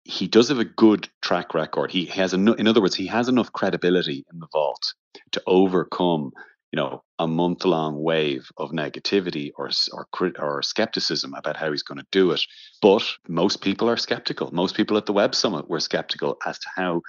he 0.02 0.26
does 0.26 0.48
have 0.48 0.58
a 0.58 0.64
good 0.64 1.08
track 1.22 1.54
record. 1.54 1.92
He 1.92 2.06
has, 2.06 2.34
en- 2.34 2.58
in 2.58 2.66
other 2.66 2.80
words, 2.80 2.96
he 2.96 3.06
has 3.06 3.28
enough 3.28 3.52
credibility 3.52 4.24
in 4.32 4.40
the 4.40 4.48
vault 4.52 4.92
to 5.30 5.42
overcome, 5.46 6.32
you 6.76 6.82
know, 6.82 7.02
a 7.18 7.26
month-long 7.26 8.02
wave 8.02 8.50
of 8.58 8.70
negativity 8.70 9.50
or 9.56 9.70
or 9.94 10.06
or 10.38 10.62
skepticism 10.62 11.32
about 11.32 11.56
how 11.56 11.70
he's 11.70 11.82
going 11.82 11.96
to 11.96 12.06
do 12.12 12.32
it. 12.32 12.42
But 12.82 13.02
most 13.26 13.62
people 13.62 13.88
are 13.88 13.96
skeptical. 13.96 14.50
Most 14.52 14.76
people 14.76 14.98
at 14.98 15.06
the 15.06 15.14
Web 15.14 15.34
Summit 15.34 15.70
were 15.70 15.80
skeptical 15.80 16.36
as 16.44 16.58
to 16.58 16.68
how 16.76 17.00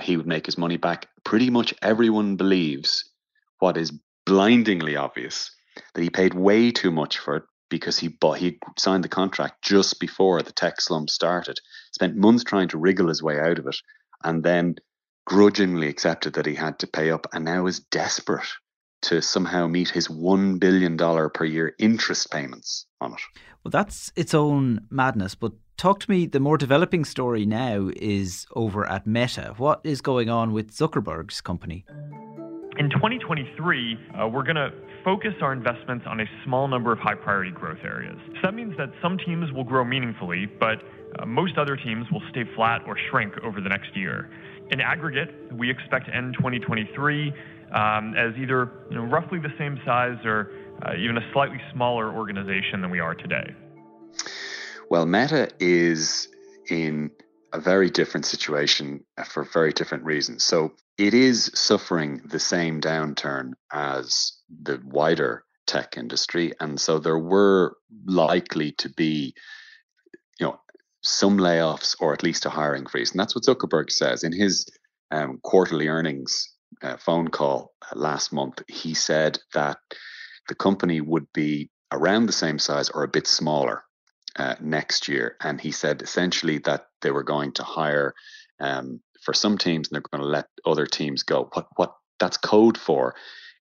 he 0.00 0.16
would 0.16 0.26
make 0.26 0.46
his 0.46 0.56
money 0.56 0.78
back. 0.78 1.06
Pretty 1.22 1.50
much 1.50 1.74
everyone 1.82 2.36
believes 2.36 3.04
what 3.58 3.76
is 3.76 3.92
blindingly 4.24 4.96
obvious 4.96 5.50
that 5.92 6.00
he 6.00 6.08
paid 6.08 6.32
way 6.32 6.70
too 6.70 6.90
much 6.90 7.18
for 7.18 7.36
it 7.36 7.42
because 7.68 7.98
he 7.98 8.08
bought 8.08 8.38
he 8.38 8.58
signed 8.78 9.04
the 9.04 9.08
contract 9.08 9.60
just 9.60 10.00
before 10.00 10.40
the 10.40 10.52
tech 10.52 10.80
slump 10.80 11.10
started. 11.10 11.58
Spent 11.92 12.16
months 12.16 12.42
trying 12.42 12.68
to 12.68 12.78
wriggle 12.78 13.08
his 13.08 13.22
way 13.22 13.38
out 13.38 13.58
of 13.58 13.66
it, 13.66 13.76
and 14.24 14.42
then 14.42 14.76
grudgingly 15.26 15.88
accepted 15.88 16.32
that 16.32 16.46
he 16.46 16.54
had 16.54 16.78
to 16.78 16.86
pay 16.86 17.10
up, 17.10 17.26
and 17.34 17.44
now 17.44 17.66
is 17.66 17.80
desperate 17.80 18.48
to 19.02 19.22
somehow 19.22 19.66
meet 19.66 19.88
his 19.88 20.10
one 20.10 20.58
billion 20.58 20.96
dollar 20.96 21.28
per 21.28 21.44
year 21.44 21.74
interest 21.78 22.30
payments 22.30 22.86
on 23.00 23.12
it. 23.12 23.20
Well, 23.64 23.70
that's 23.70 24.12
its 24.16 24.34
own 24.34 24.86
madness. 24.90 25.34
But 25.34 25.52
talk 25.76 26.00
to 26.00 26.10
me. 26.10 26.26
The 26.26 26.40
more 26.40 26.58
developing 26.58 27.04
story 27.04 27.46
now 27.46 27.90
is 27.96 28.46
over 28.54 28.88
at 28.88 29.06
Meta. 29.06 29.54
What 29.56 29.80
is 29.84 30.00
going 30.00 30.28
on 30.28 30.52
with 30.52 30.72
Zuckerberg's 30.74 31.40
company? 31.40 31.84
In 32.78 32.90
2023, 32.90 33.98
uh, 34.20 34.28
we're 34.28 34.44
going 34.44 34.56
to 34.56 34.70
focus 35.04 35.34
our 35.40 35.52
investments 35.52 36.04
on 36.06 36.20
a 36.20 36.24
small 36.44 36.68
number 36.68 36.92
of 36.92 36.98
high 36.98 37.14
priority 37.14 37.50
growth 37.50 37.78
areas. 37.82 38.18
So 38.34 38.40
that 38.44 38.54
means 38.54 38.76
that 38.76 38.90
some 39.02 39.18
teams 39.18 39.50
will 39.52 39.64
grow 39.64 39.84
meaningfully, 39.84 40.46
but 40.46 40.82
uh, 41.18 41.26
most 41.26 41.58
other 41.58 41.76
teams 41.76 42.06
will 42.12 42.22
stay 42.30 42.44
flat 42.54 42.82
or 42.86 42.96
shrink 43.10 43.34
over 43.42 43.60
the 43.60 43.68
next 43.68 43.96
year. 43.96 44.30
In 44.70 44.80
aggregate, 44.80 45.52
we 45.52 45.70
expect 45.70 46.06
to 46.06 46.14
end 46.14 46.34
2023 46.34 47.32
um, 47.72 48.14
as 48.16 48.34
either 48.36 48.70
you 48.90 48.96
know, 48.96 49.04
roughly 49.04 49.38
the 49.38 49.52
same 49.58 49.80
size 49.84 50.18
or 50.24 50.50
uh, 50.82 50.94
even 50.94 51.16
a 51.16 51.32
slightly 51.32 51.60
smaller 51.72 52.12
organization 52.14 52.80
than 52.80 52.90
we 52.90 53.00
are 53.00 53.14
today. 53.14 53.54
Well, 54.90 55.06
Meta 55.06 55.50
is 55.60 56.28
in 56.68 57.10
a 57.52 57.60
very 57.60 57.90
different 57.90 58.26
situation 58.26 59.04
uh, 59.16 59.24
for 59.24 59.44
very 59.44 59.72
different 59.72 60.04
reasons. 60.04 60.44
So 60.44 60.72
it 60.96 61.14
is 61.14 61.50
suffering 61.54 62.22
the 62.24 62.38
same 62.38 62.80
downturn 62.80 63.52
as 63.72 64.32
the 64.62 64.80
wider 64.84 65.44
tech 65.66 65.96
industry. 65.96 66.52
And 66.60 66.80
so 66.80 66.98
there 66.98 67.18
were 67.18 67.76
likely 68.06 68.72
to 68.72 68.88
be, 68.90 69.34
you 70.38 70.46
know, 70.46 70.60
some 71.02 71.38
layoffs 71.38 71.96
or 72.00 72.12
at 72.12 72.22
least 72.22 72.46
a 72.46 72.50
hiring 72.50 72.86
freeze. 72.86 73.12
And 73.12 73.20
that's 73.20 73.34
what 73.34 73.44
Zuckerberg 73.44 73.90
says 73.90 74.24
in 74.24 74.32
his 74.32 74.66
um, 75.10 75.38
quarterly 75.42 75.88
earnings 75.88 76.50
uh, 76.82 76.96
phone 76.96 77.28
call 77.28 77.72
uh, 77.82 77.98
last 77.98 78.32
month. 78.32 78.62
He 78.68 78.94
said 78.94 79.38
that 79.54 79.78
the 80.48 80.54
company 80.54 81.00
would 81.00 81.26
be 81.32 81.70
around 81.92 82.26
the 82.26 82.32
same 82.32 82.58
size 82.58 82.90
or 82.90 83.02
a 83.02 83.08
bit 83.08 83.26
smaller 83.26 83.84
uh, 84.36 84.54
next 84.60 85.08
year. 85.08 85.36
And 85.40 85.60
he 85.60 85.72
said 85.72 86.02
essentially 86.02 86.58
that 86.58 86.86
they 87.02 87.10
were 87.10 87.22
going 87.22 87.52
to 87.52 87.62
hire 87.62 88.14
um, 88.60 89.00
for 89.22 89.34
some 89.34 89.58
teams 89.58 89.88
and 89.88 89.94
they're 89.94 90.10
going 90.10 90.22
to 90.22 90.28
let 90.28 90.46
other 90.64 90.86
teams 90.86 91.22
go. 91.22 91.48
What 91.52 91.66
what 91.76 91.94
that's 92.18 92.36
code 92.36 92.78
for 92.78 93.14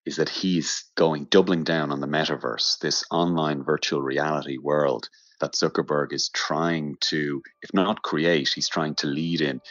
is 0.05 0.15
that 0.15 0.29
he's 0.29 0.85
going 0.95 1.25
doubling 1.25 1.63
down 1.63 1.91
on 1.91 1.99
the 1.99 2.07
metaverse, 2.07 2.79
this 2.79 3.03
online 3.11 3.63
virtual 3.63 4.01
reality 4.01 4.57
world 4.57 5.09
that 5.41 5.53
Zuckerberg 5.53 6.13
is 6.13 6.29
trying 6.29 6.95
to, 7.01 7.41
if 7.61 7.73
not 7.73 8.01
create, 8.01 8.49
he's 8.55 8.69
trying 8.69 8.95
to 8.95 9.07
lead 9.07 9.41
in. 9.41 9.61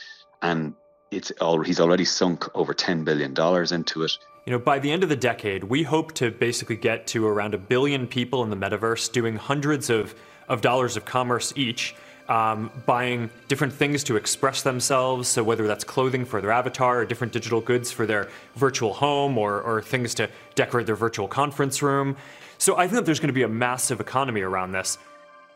And 0.43 0.75
it's 1.11 1.31
all, 1.41 1.63
he's 1.63 1.81
already 1.81 2.05
sunk 2.05 2.45
over 2.57 2.75
$10 2.75 3.05
billion 3.05 3.33
into 3.73 4.03
it. 4.03 4.19
You 4.45 4.53
know, 4.53 4.59
by 4.59 4.79
the 4.79 4.91
end 4.91 5.03
of 5.03 5.09
the 5.09 5.17
decade, 5.17 5.65
we 5.65 5.83
hope 5.83 6.13
to 6.15 6.31
basically 6.31 6.77
get 6.77 7.07
to 7.09 7.27
around 7.27 7.55
a 7.55 7.59
billion 7.59 8.07
people 8.07 8.43
in 8.43 8.51
the 8.51 8.57
metaverse 8.57 9.11
doing 9.11 9.37
hundreds 9.37 9.91
of, 9.91 10.15
of 10.49 10.61
dollars 10.61 10.97
of 10.97 11.05
commerce 11.05 11.53
each 11.57 11.95
um, 12.29 12.71
buying 12.87 13.31
different 13.49 13.73
things 13.73 14.03
to 14.05 14.17
express 14.17 14.63
themselves. 14.63 15.29
So, 15.29 15.43
whether 15.43 15.67
that's 15.67 15.85
clothing 15.85 16.25
for 16.25 16.41
their 16.41 16.53
avatar 16.53 17.01
or 17.01 17.05
different 17.05 17.33
digital 17.33 17.61
goods 17.61 17.93
for 17.93 18.07
their 18.07 18.29
virtual 18.57 18.93
home 18.93 19.39
or, 19.39 19.61
or 19.61 19.83
things 19.83 20.15
to 20.17 20.29
decorate 20.55 20.87
their 20.87 20.97
virtual 20.97 21.29
conference 21.29 21.83
room. 21.83 22.17
So, 22.59 22.77
I 22.77 22.83
think 22.87 22.95
that 22.95 23.07
there's 23.07 23.21
going 23.21 23.29
to 23.29 23.35
be 23.35 23.43
a 23.43 23.49
massive 23.49 24.01
economy 24.01 24.41
around 24.41 24.73
this. 24.73 24.99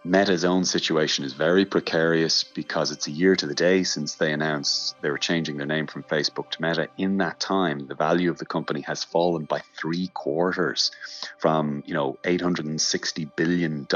Meta's 0.03 0.47
own 0.47 0.65
situation 0.65 1.27
is 1.27 1.35
very 1.35 1.67
precarious 1.67 2.43
because 2.43 2.91
it's 2.91 3.07
a 3.07 3.11
year 3.11 3.37
to 3.37 3.47
the 3.47 3.55
day 3.55 3.85
since 3.85 4.15
they 4.15 4.33
announced 4.33 4.97
they 5.03 5.11
were 5.11 5.19
changing 5.19 5.59
their 5.59 5.67
name 5.67 5.87
from 5.87 6.03
Facebook 6.05 6.51
to 6.51 6.63
Meta. 6.63 6.89
In 6.97 7.19
that 7.19 7.39
time, 7.39 7.87
the 7.87 7.95
value 7.95 8.31
of 8.31 8.39
the 8.39 8.47
company 8.47 8.81
has 8.83 9.05
fallen 9.05 9.45
by 9.45 9.61
three 9.79 10.09
quarters 10.15 10.91
from, 11.39 11.83
you 11.85 11.93
know, 11.93 12.17
$860 12.25 13.37
billion 13.37 13.87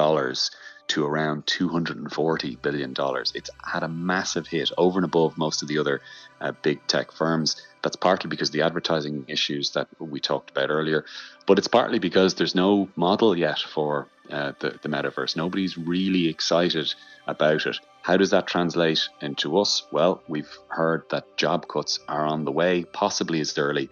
to 0.87 1.07
around 1.07 1.47
$240 1.47 2.61
billion. 2.61 2.95
It's 3.35 3.51
had 3.65 3.83
a 3.83 3.89
massive 3.89 4.47
hit 4.47 4.73
over 4.77 4.99
and 4.99 5.07
above 5.07 5.39
most 5.39 5.63
of 5.63 5.69
the 5.69 5.79
other 5.79 6.03
uh, 6.39 6.53
big 6.61 6.87
tech 6.87 7.13
firms. 7.13 7.57
That's 7.83 7.97
partly 7.97 8.29
because 8.29 8.51
the 8.51 8.61
advertising 8.61 9.25
issues 9.29 9.71
that 9.71 9.89
we 9.99 10.21
talked 10.21 10.51
about 10.51 10.69
earlier, 10.69 11.07
but 11.47 11.57
it's 11.59 11.69
partly 11.69 11.99
because 11.99 12.35
there's 12.35 12.55
no 12.55 12.91
model 12.95 13.37
yet 13.37 13.59
for 13.59 14.09
uh, 14.31 14.53
the, 14.61 14.79
the 14.83 14.89
metaverse. 14.89 15.37
Nobody's 15.37 15.77
really 15.77 16.29
excited 16.29 16.93
about 17.27 17.67
it. 17.67 17.79
How 18.03 18.17
does 18.17 18.31
that 18.31 18.47
translate 18.47 19.09
into 19.21 19.59
us? 19.59 19.87
Well, 19.91 20.23
we've 20.29 20.59
heard 20.69 21.05
that 21.11 21.37
job 21.37 21.69
cuts 21.69 21.99
are 22.09 22.27
on 22.27 22.45
the 22.45 22.53
way, 22.53 22.85
possibly 22.85 23.41
as 23.41 23.57
early 23.57 23.89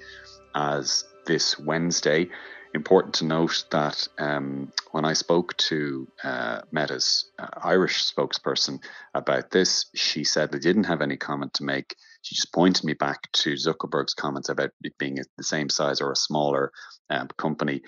as 0.54 1.04
this 1.26 1.58
Wednesday 1.58 2.28
important 2.74 3.14
to 3.14 3.24
note 3.24 3.64
that 3.70 4.08
um, 4.18 4.72
when 4.92 5.04
I 5.04 5.12
spoke 5.12 5.56
to 5.58 6.08
uh, 6.24 6.60
Meta's 6.70 7.30
uh, 7.38 7.48
Irish 7.62 8.12
spokesperson 8.12 8.82
about 9.14 9.50
this, 9.50 9.86
she 9.94 10.24
said 10.24 10.50
they 10.50 10.58
didn't 10.58 10.84
have 10.84 11.02
any 11.02 11.16
comment 11.16 11.54
to 11.54 11.64
make. 11.64 11.96
She 12.22 12.34
just 12.34 12.52
pointed 12.52 12.84
me 12.84 12.94
back 12.94 13.30
to 13.32 13.54
Zuckerberg's 13.54 14.14
comments 14.14 14.48
about 14.48 14.70
it 14.82 14.96
being 14.98 15.18
the 15.36 15.44
same 15.44 15.68
size 15.68 16.00
or 16.00 16.12
a 16.12 16.16
smaller 16.16 16.72
um, 17.10 17.28
company. 17.36 17.82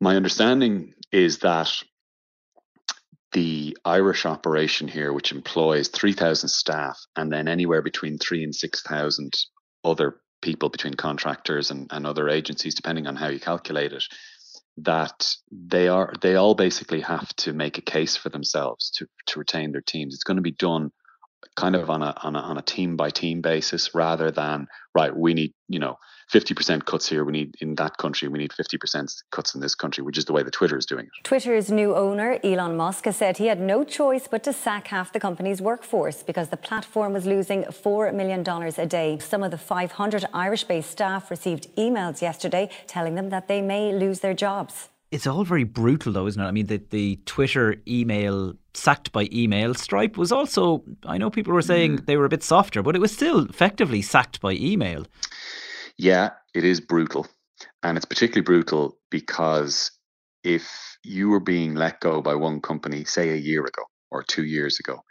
My 0.00 0.16
understanding 0.16 0.94
is 1.12 1.38
that 1.38 1.70
the 3.32 3.76
Irish 3.84 4.26
operation 4.26 4.88
here, 4.88 5.12
which 5.12 5.32
employs 5.32 5.88
3,000 5.88 6.48
staff 6.48 6.98
and 7.16 7.32
then 7.32 7.48
anywhere 7.48 7.82
between 7.82 8.18
three 8.18 8.44
and 8.44 8.54
6,000 8.54 9.32
other 9.84 10.16
people 10.42 10.68
between 10.68 10.94
contractors 10.94 11.70
and, 11.70 11.88
and 11.90 12.06
other 12.06 12.28
agencies, 12.28 12.74
depending 12.74 13.06
on 13.06 13.16
how 13.16 13.28
you 13.28 13.40
calculate 13.40 13.92
it, 13.92 14.04
that 14.78 15.34
they 15.50 15.88
are 15.88 16.14
they 16.22 16.34
all 16.34 16.54
basically 16.54 17.00
have 17.00 17.28
to 17.36 17.52
make 17.52 17.78
a 17.78 17.82
case 17.82 18.16
for 18.16 18.30
themselves 18.30 18.90
to 18.90 19.06
to 19.26 19.38
retain 19.38 19.72
their 19.72 19.82
teams. 19.82 20.14
It's 20.14 20.24
going 20.24 20.38
to 20.38 20.42
be 20.42 20.52
done 20.52 20.90
kind 21.56 21.76
of 21.76 21.90
on 21.90 22.02
a 22.02 22.14
on 22.22 22.36
a 22.36 22.38
on 22.38 22.58
a 22.58 22.62
team 22.62 22.96
by 22.96 23.10
team 23.10 23.40
basis 23.42 23.94
rather 23.94 24.30
than 24.30 24.66
right 24.94 25.14
we 25.14 25.34
need 25.34 25.52
you 25.68 25.78
know 25.78 25.96
50% 26.32 26.86
cuts 26.86 27.08
here 27.08 27.24
we 27.24 27.32
need 27.32 27.54
in 27.60 27.74
that 27.74 27.98
country 27.98 28.26
we 28.26 28.38
need 28.38 28.52
50% 28.52 29.22
cuts 29.30 29.54
in 29.54 29.60
this 29.60 29.74
country 29.74 30.02
which 30.02 30.16
is 30.16 30.24
the 30.24 30.32
way 30.32 30.42
that 30.42 30.52
twitter 30.52 30.78
is 30.78 30.86
doing 30.86 31.06
it 31.06 31.24
twitter's 31.24 31.70
new 31.70 31.94
owner 31.94 32.38
elon 32.42 32.76
musk 32.76 33.04
has 33.04 33.16
said 33.16 33.36
he 33.36 33.46
had 33.46 33.60
no 33.60 33.84
choice 33.84 34.28
but 34.28 34.42
to 34.44 34.52
sack 34.52 34.88
half 34.88 35.12
the 35.12 35.20
company's 35.20 35.60
workforce 35.60 36.22
because 36.22 36.48
the 36.48 36.56
platform 36.56 37.12
was 37.12 37.26
losing 37.26 37.64
$4 37.64 38.14
million 38.14 38.40
a 38.78 38.86
day 38.86 39.18
some 39.18 39.42
of 39.42 39.50
the 39.50 39.58
500 39.58 40.24
irish-based 40.32 40.90
staff 40.90 41.30
received 41.30 41.66
emails 41.76 42.22
yesterday 42.22 42.70
telling 42.86 43.14
them 43.14 43.28
that 43.28 43.46
they 43.48 43.60
may 43.60 43.92
lose 43.92 44.20
their 44.20 44.34
jobs 44.34 44.88
it's 45.12 45.26
all 45.26 45.44
very 45.44 45.64
brutal, 45.64 46.10
though, 46.14 46.26
isn't 46.26 46.40
it? 46.40 46.46
I 46.46 46.50
mean, 46.52 46.66
the, 46.68 46.82
the 46.88 47.20
Twitter 47.26 47.76
email, 47.86 48.54
sacked 48.72 49.12
by 49.12 49.28
email, 49.30 49.74
Stripe 49.74 50.16
was 50.16 50.32
also, 50.32 50.82
I 51.04 51.18
know 51.18 51.28
people 51.28 51.52
were 51.52 51.60
saying 51.60 51.98
mm. 51.98 52.06
they 52.06 52.16
were 52.16 52.24
a 52.24 52.30
bit 52.30 52.42
softer, 52.42 52.82
but 52.82 52.96
it 52.96 52.98
was 52.98 53.12
still 53.12 53.44
effectively 53.44 54.00
sacked 54.00 54.40
by 54.40 54.52
email. 54.52 55.04
Yeah, 56.02 56.30
it 56.52 56.64
is 56.64 56.80
brutal. 56.80 57.28
And 57.84 57.96
it's 57.96 58.06
particularly 58.06 58.42
brutal 58.42 58.98
because 59.08 59.92
if 60.42 60.96
you 61.04 61.28
were 61.28 61.38
being 61.38 61.76
let 61.76 62.00
go 62.00 62.20
by 62.20 62.34
one 62.34 62.60
company, 62.60 63.04
say 63.04 63.30
a 63.30 63.36
year 63.36 63.60
ago 63.60 63.84
or 64.10 64.24
two 64.24 64.42
years 64.44 64.80
ago, 64.80 65.04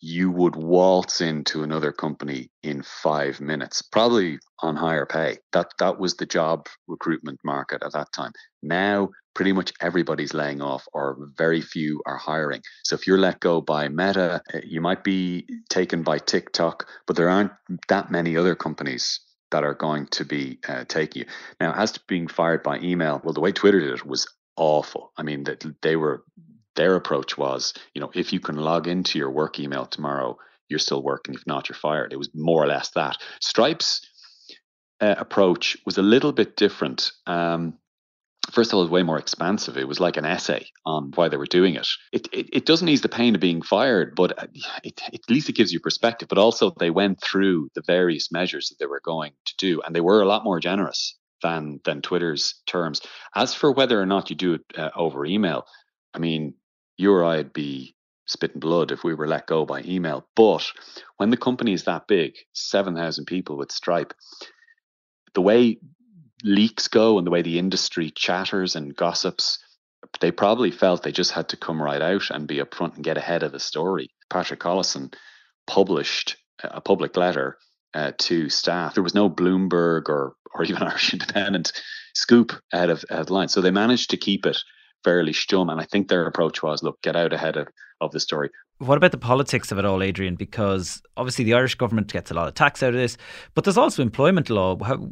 you 0.00 0.32
would 0.32 0.56
waltz 0.56 1.20
into 1.20 1.62
another 1.62 1.92
company 1.92 2.50
in 2.64 2.82
five 2.82 3.40
minutes, 3.40 3.82
probably 3.82 4.40
on 4.58 4.74
higher 4.74 5.06
pay. 5.06 5.38
That 5.52 5.68
that 5.78 6.00
was 6.00 6.16
the 6.16 6.26
job 6.26 6.66
recruitment 6.88 7.38
market 7.44 7.84
at 7.84 7.92
that 7.92 8.12
time. 8.12 8.32
Now, 8.64 9.10
pretty 9.36 9.52
much 9.52 9.72
everybody's 9.80 10.34
laying 10.34 10.60
off, 10.60 10.86
or 10.92 11.28
very 11.38 11.60
few 11.60 12.02
are 12.04 12.16
hiring. 12.16 12.62
So 12.82 12.96
if 12.96 13.06
you're 13.06 13.16
let 13.16 13.38
go 13.38 13.60
by 13.60 13.88
Meta, 13.88 14.42
eh, 14.54 14.62
you 14.64 14.80
might 14.80 15.04
be 15.04 15.46
taken 15.68 16.02
by 16.02 16.18
TikTok, 16.18 16.88
but 17.06 17.14
there 17.14 17.28
aren't 17.28 17.52
that 17.88 18.10
many 18.10 18.36
other 18.36 18.56
companies 18.56 19.20
that 19.50 19.64
are 19.64 19.74
going 19.74 20.06
to 20.06 20.24
be 20.24 20.58
uh, 20.68 20.84
taking 20.88 21.22
you. 21.22 21.28
Now, 21.60 21.74
as 21.74 21.92
to 21.92 22.00
being 22.06 22.28
fired 22.28 22.62
by 22.62 22.78
email, 22.78 23.20
well, 23.22 23.34
the 23.34 23.40
way 23.40 23.52
Twitter 23.52 23.80
did 23.80 23.94
it 23.94 24.06
was 24.06 24.26
awful. 24.56 25.12
I 25.16 25.22
mean, 25.22 25.44
that 25.44 25.64
they 25.82 25.96
were 25.96 26.24
their 26.76 26.94
approach 26.94 27.36
was, 27.36 27.74
you 27.94 28.00
know, 28.00 28.10
if 28.14 28.32
you 28.32 28.40
can 28.40 28.56
log 28.56 28.86
into 28.86 29.18
your 29.18 29.30
work 29.30 29.58
email 29.58 29.86
tomorrow, 29.86 30.38
you're 30.68 30.78
still 30.78 31.02
working. 31.02 31.34
If 31.34 31.46
not, 31.46 31.68
you're 31.68 31.76
fired. 31.76 32.12
It 32.12 32.18
was 32.18 32.30
more 32.34 32.62
or 32.62 32.68
less 32.68 32.90
that. 32.90 33.16
Stripe's 33.40 34.06
uh, 35.00 35.16
approach 35.18 35.76
was 35.84 35.98
a 35.98 36.02
little 36.02 36.32
bit 36.32 36.56
different. 36.56 37.10
Um, 37.26 37.74
first 38.50 38.70
of 38.70 38.74
all, 38.74 38.80
it 38.80 38.84
was 38.84 38.90
way 38.90 39.02
more 39.02 39.18
expansive. 39.18 39.76
It 39.76 39.88
was 39.88 40.00
like 40.00 40.16
an 40.16 40.24
essay 40.24 40.66
on 40.84 41.12
why 41.14 41.28
they 41.28 41.36
were 41.36 41.46
doing 41.46 41.74
it. 41.74 41.86
It 42.12 42.28
it, 42.32 42.48
it 42.52 42.66
doesn't 42.66 42.88
ease 42.88 43.02
the 43.02 43.08
pain 43.08 43.34
of 43.34 43.40
being 43.40 43.62
fired, 43.62 44.14
but 44.14 44.38
uh, 44.38 44.46
it, 44.82 45.00
at 45.06 45.28
least 45.28 45.48
it 45.48 45.56
gives 45.56 45.72
you 45.72 45.80
perspective. 45.80 46.28
But 46.28 46.38
also, 46.38 46.72
they 46.78 46.90
went 46.90 47.22
through 47.22 47.70
the 47.74 47.82
various 47.86 48.32
measures 48.32 48.68
that 48.68 48.76
they 48.78 48.86
were 48.86 49.02
going 49.04 49.32
to 49.46 49.54
do, 49.58 49.80
and 49.82 49.94
they 49.94 50.00
were 50.00 50.22
a 50.22 50.28
lot 50.28 50.44
more 50.44 50.60
generous 50.60 51.16
than 51.42 51.80
than 51.84 52.02
Twitter's 52.02 52.54
terms. 52.66 53.00
As 53.34 53.54
for 53.54 53.72
whether 53.72 54.00
or 54.00 54.06
not 54.06 54.30
you 54.30 54.36
do 54.36 54.54
it 54.54 54.62
uh, 54.76 54.90
over 54.96 55.24
email, 55.24 55.66
I 56.14 56.18
mean, 56.18 56.54
you 56.96 57.12
or 57.12 57.24
I'd 57.24 57.52
be 57.52 57.94
spitting 58.26 58.60
blood 58.60 58.92
if 58.92 59.02
we 59.02 59.14
were 59.14 59.26
let 59.26 59.46
go 59.46 59.66
by 59.66 59.82
email. 59.82 60.26
But 60.36 60.70
when 61.16 61.30
the 61.30 61.36
company 61.36 61.72
is 61.72 61.84
that 61.84 62.06
big, 62.06 62.34
7,000 62.52 63.24
people 63.24 63.56
with 63.56 63.72
Stripe, 63.72 64.14
the 65.34 65.42
way 65.42 65.78
leaks 66.42 66.88
go 66.88 67.18
and 67.18 67.26
the 67.26 67.30
way 67.30 67.42
the 67.42 67.58
industry 67.58 68.10
chatters 68.10 68.76
and 68.76 68.96
gossips, 68.96 69.58
they 70.20 70.30
probably 70.30 70.70
felt 70.70 71.02
they 71.02 71.12
just 71.12 71.32
had 71.32 71.48
to 71.50 71.56
come 71.56 71.82
right 71.82 72.02
out 72.02 72.30
and 72.30 72.46
be 72.46 72.58
upfront 72.58 72.94
and 72.94 73.04
get 73.04 73.18
ahead 73.18 73.42
of 73.42 73.52
the 73.52 73.60
story. 73.60 74.10
Patrick 74.28 74.60
Collison 74.60 75.14
published 75.66 76.36
a 76.62 76.80
public 76.80 77.16
letter 77.16 77.58
uh, 77.94 78.12
to 78.18 78.48
staff. 78.48 78.94
There 78.94 79.02
was 79.02 79.14
no 79.14 79.28
Bloomberg 79.28 80.08
or 80.08 80.34
or 80.54 80.64
even 80.64 80.82
Irish 80.82 81.12
Independent 81.12 81.72
scoop 82.14 82.52
out 82.72 82.90
of, 82.90 83.04
out 83.10 83.20
of 83.20 83.30
line. 83.30 83.48
So 83.48 83.60
they 83.60 83.70
managed 83.70 84.10
to 84.10 84.16
keep 84.16 84.46
it 84.46 84.58
fairly 85.04 85.32
stum. 85.32 85.70
And 85.70 85.80
I 85.80 85.84
think 85.84 86.08
their 86.08 86.26
approach 86.26 86.62
was, 86.62 86.82
look, 86.82 87.00
get 87.02 87.16
out 87.16 87.32
ahead 87.32 87.56
of, 87.56 87.68
of 88.00 88.12
the 88.12 88.20
story. 88.20 88.50
What 88.78 88.96
about 88.96 89.12
the 89.12 89.18
politics 89.18 89.70
of 89.72 89.78
it 89.78 89.84
all, 89.84 90.02
Adrian? 90.02 90.36
Because 90.36 91.02
obviously 91.16 91.44
the 91.44 91.54
Irish 91.54 91.74
government 91.74 92.12
gets 92.12 92.30
a 92.30 92.34
lot 92.34 92.48
of 92.48 92.54
tax 92.54 92.82
out 92.82 92.90
of 92.90 93.00
this, 93.00 93.16
but 93.54 93.64
there's 93.64 93.76
also 93.76 94.02
employment 94.02 94.48
law. 94.48 94.82
How, 94.82 95.10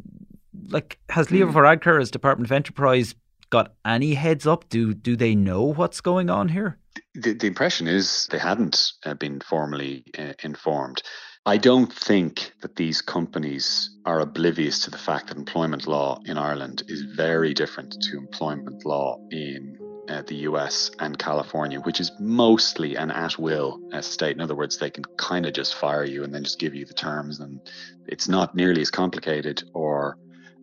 like, 0.69 0.99
has 1.09 1.31
Leo 1.31 1.47
mm. 1.47 1.53
Varadkar, 1.53 2.01
as 2.01 2.11
Department 2.11 2.47
of 2.47 2.51
Enterprise, 2.51 3.15
got 3.49 3.73
any 3.85 4.13
heads 4.13 4.45
up? 4.47 4.69
Do 4.69 4.93
do 4.93 5.15
they 5.15 5.35
know 5.35 5.63
what's 5.63 6.01
going 6.01 6.29
on 6.29 6.49
here? 6.49 6.77
The, 7.15 7.33
the 7.33 7.47
impression 7.47 7.87
is 7.87 8.27
they 8.31 8.39
hadn't 8.39 8.93
uh, 9.05 9.13
been 9.13 9.41
formally 9.41 10.05
uh, 10.17 10.33
informed. 10.43 11.01
I 11.45 11.57
don't 11.57 11.91
think 11.91 12.51
that 12.61 12.75
these 12.75 13.01
companies 13.01 13.89
are 14.05 14.19
oblivious 14.19 14.79
to 14.83 14.91
the 14.91 14.97
fact 14.97 15.27
that 15.27 15.37
employment 15.37 15.87
law 15.87 16.19
in 16.25 16.37
Ireland 16.37 16.83
is 16.87 17.01
very 17.15 17.53
different 17.53 17.95
to 18.01 18.17
employment 18.17 18.85
law 18.85 19.17
in 19.31 19.77
uh, 20.09 20.21
the 20.27 20.35
US 20.49 20.91
and 20.99 21.17
California, 21.17 21.79
which 21.79 21.99
is 21.99 22.11
mostly 22.19 22.95
an 22.95 23.09
at 23.11 23.39
will 23.39 23.79
uh, 23.93 24.01
state. 24.01 24.35
In 24.35 24.41
other 24.41 24.55
words, 24.55 24.77
they 24.77 24.89
can 24.89 25.05
kind 25.17 25.45
of 25.45 25.53
just 25.53 25.75
fire 25.75 26.03
you 26.03 26.23
and 26.23 26.33
then 26.33 26.43
just 26.43 26.59
give 26.59 26.75
you 26.75 26.85
the 26.85 26.93
terms, 26.93 27.39
and 27.39 27.59
it's 28.07 28.27
not 28.27 28.55
nearly 28.55 28.81
as 28.81 28.91
complicated 28.91 29.63
or 29.73 30.17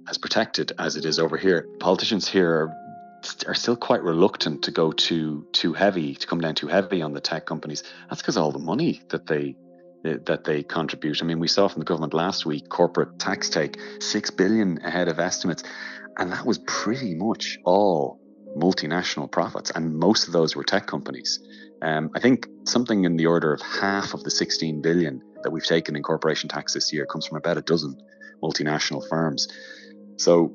as 0.09 0.19
protected 0.19 0.73
as 0.79 0.97
it 0.97 1.05
is 1.05 1.19
over 1.19 1.37
here. 1.37 1.67
Politicians 1.81 2.29
here 2.29 2.51
are 2.51 2.75
are 3.47 3.55
still 3.55 3.75
quite 3.75 4.03
reluctant 4.03 4.63
to 4.63 4.71
go 4.71 4.93
too 4.93 5.47
too 5.53 5.73
heavy 5.73 6.15
to 6.15 6.27
come 6.29 6.41
down 6.41 6.55
too 6.55 6.69
heavy 6.69 7.03
on 7.03 7.13
the 7.13 7.21
tech 7.21 7.45
companies 7.45 7.83
that's 8.09 8.23
because 8.23 8.37
all 8.37 8.53
the 8.53 8.59
money 8.59 9.03
that 9.09 9.27
they 9.27 9.57
that 10.03 10.45
they 10.45 10.63
contribute. 10.63 11.23
I 11.23 11.27
mean, 11.27 11.41
we 11.41 11.49
saw 11.49 11.69
from 11.69 11.81
the 11.81 11.85
government 11.85 12.15
last 12.15 12.47
week 12.47 12.69
corporate 12.69 13.19
tax 13.19 13.49
take 13.49 13.79
six 14.01 14.31
billion 14.31 14.79
ahead 14.85 15.09
of 15.09 15.19
estimates, 15.19 15.65
and 16.17 16.33
that 16.33 16.47
was 16.47 16.59
pretty 16.59 17.15
much 17.15 17.59
all 17.65 18.21
multinational 18.57 19.31
profits, 19.31 19.71
and 19.71 19.99
most 19.99 20.27
of 20.27 20.33
those 20.33 20.57
were 20.57 20.65
tech 20.65 20.87
companies. 20.87 21.41
Um, 21.83 22.11
I 22.15 22.21
think 22.21 22.47
something 22.65 23.05
in 23.05 23.17
the 23.17 23.27
order 23.27 23.53
of 23.53 23.61
half 23.61 24.15
of 24.15 24.25
the 24.25 24.31
16 24.31 24.81
billion 24.81 25.23
that 25.43 25.51
we've 25.51 25.65
taken 25.65 25.95
in 25.95 26.03
corporation 26.03 26.49
tax 26.49 26.73
this 26.73 26.93
year 26.93 27.05
comes 27.05 27.27
from 27.27 27.37
about 27.37 27.59
a 27.59 27.63
dozen 27.63 28.01
multinational 28.43 29.07
firms. 29.09 29.49
So 30.17 30.53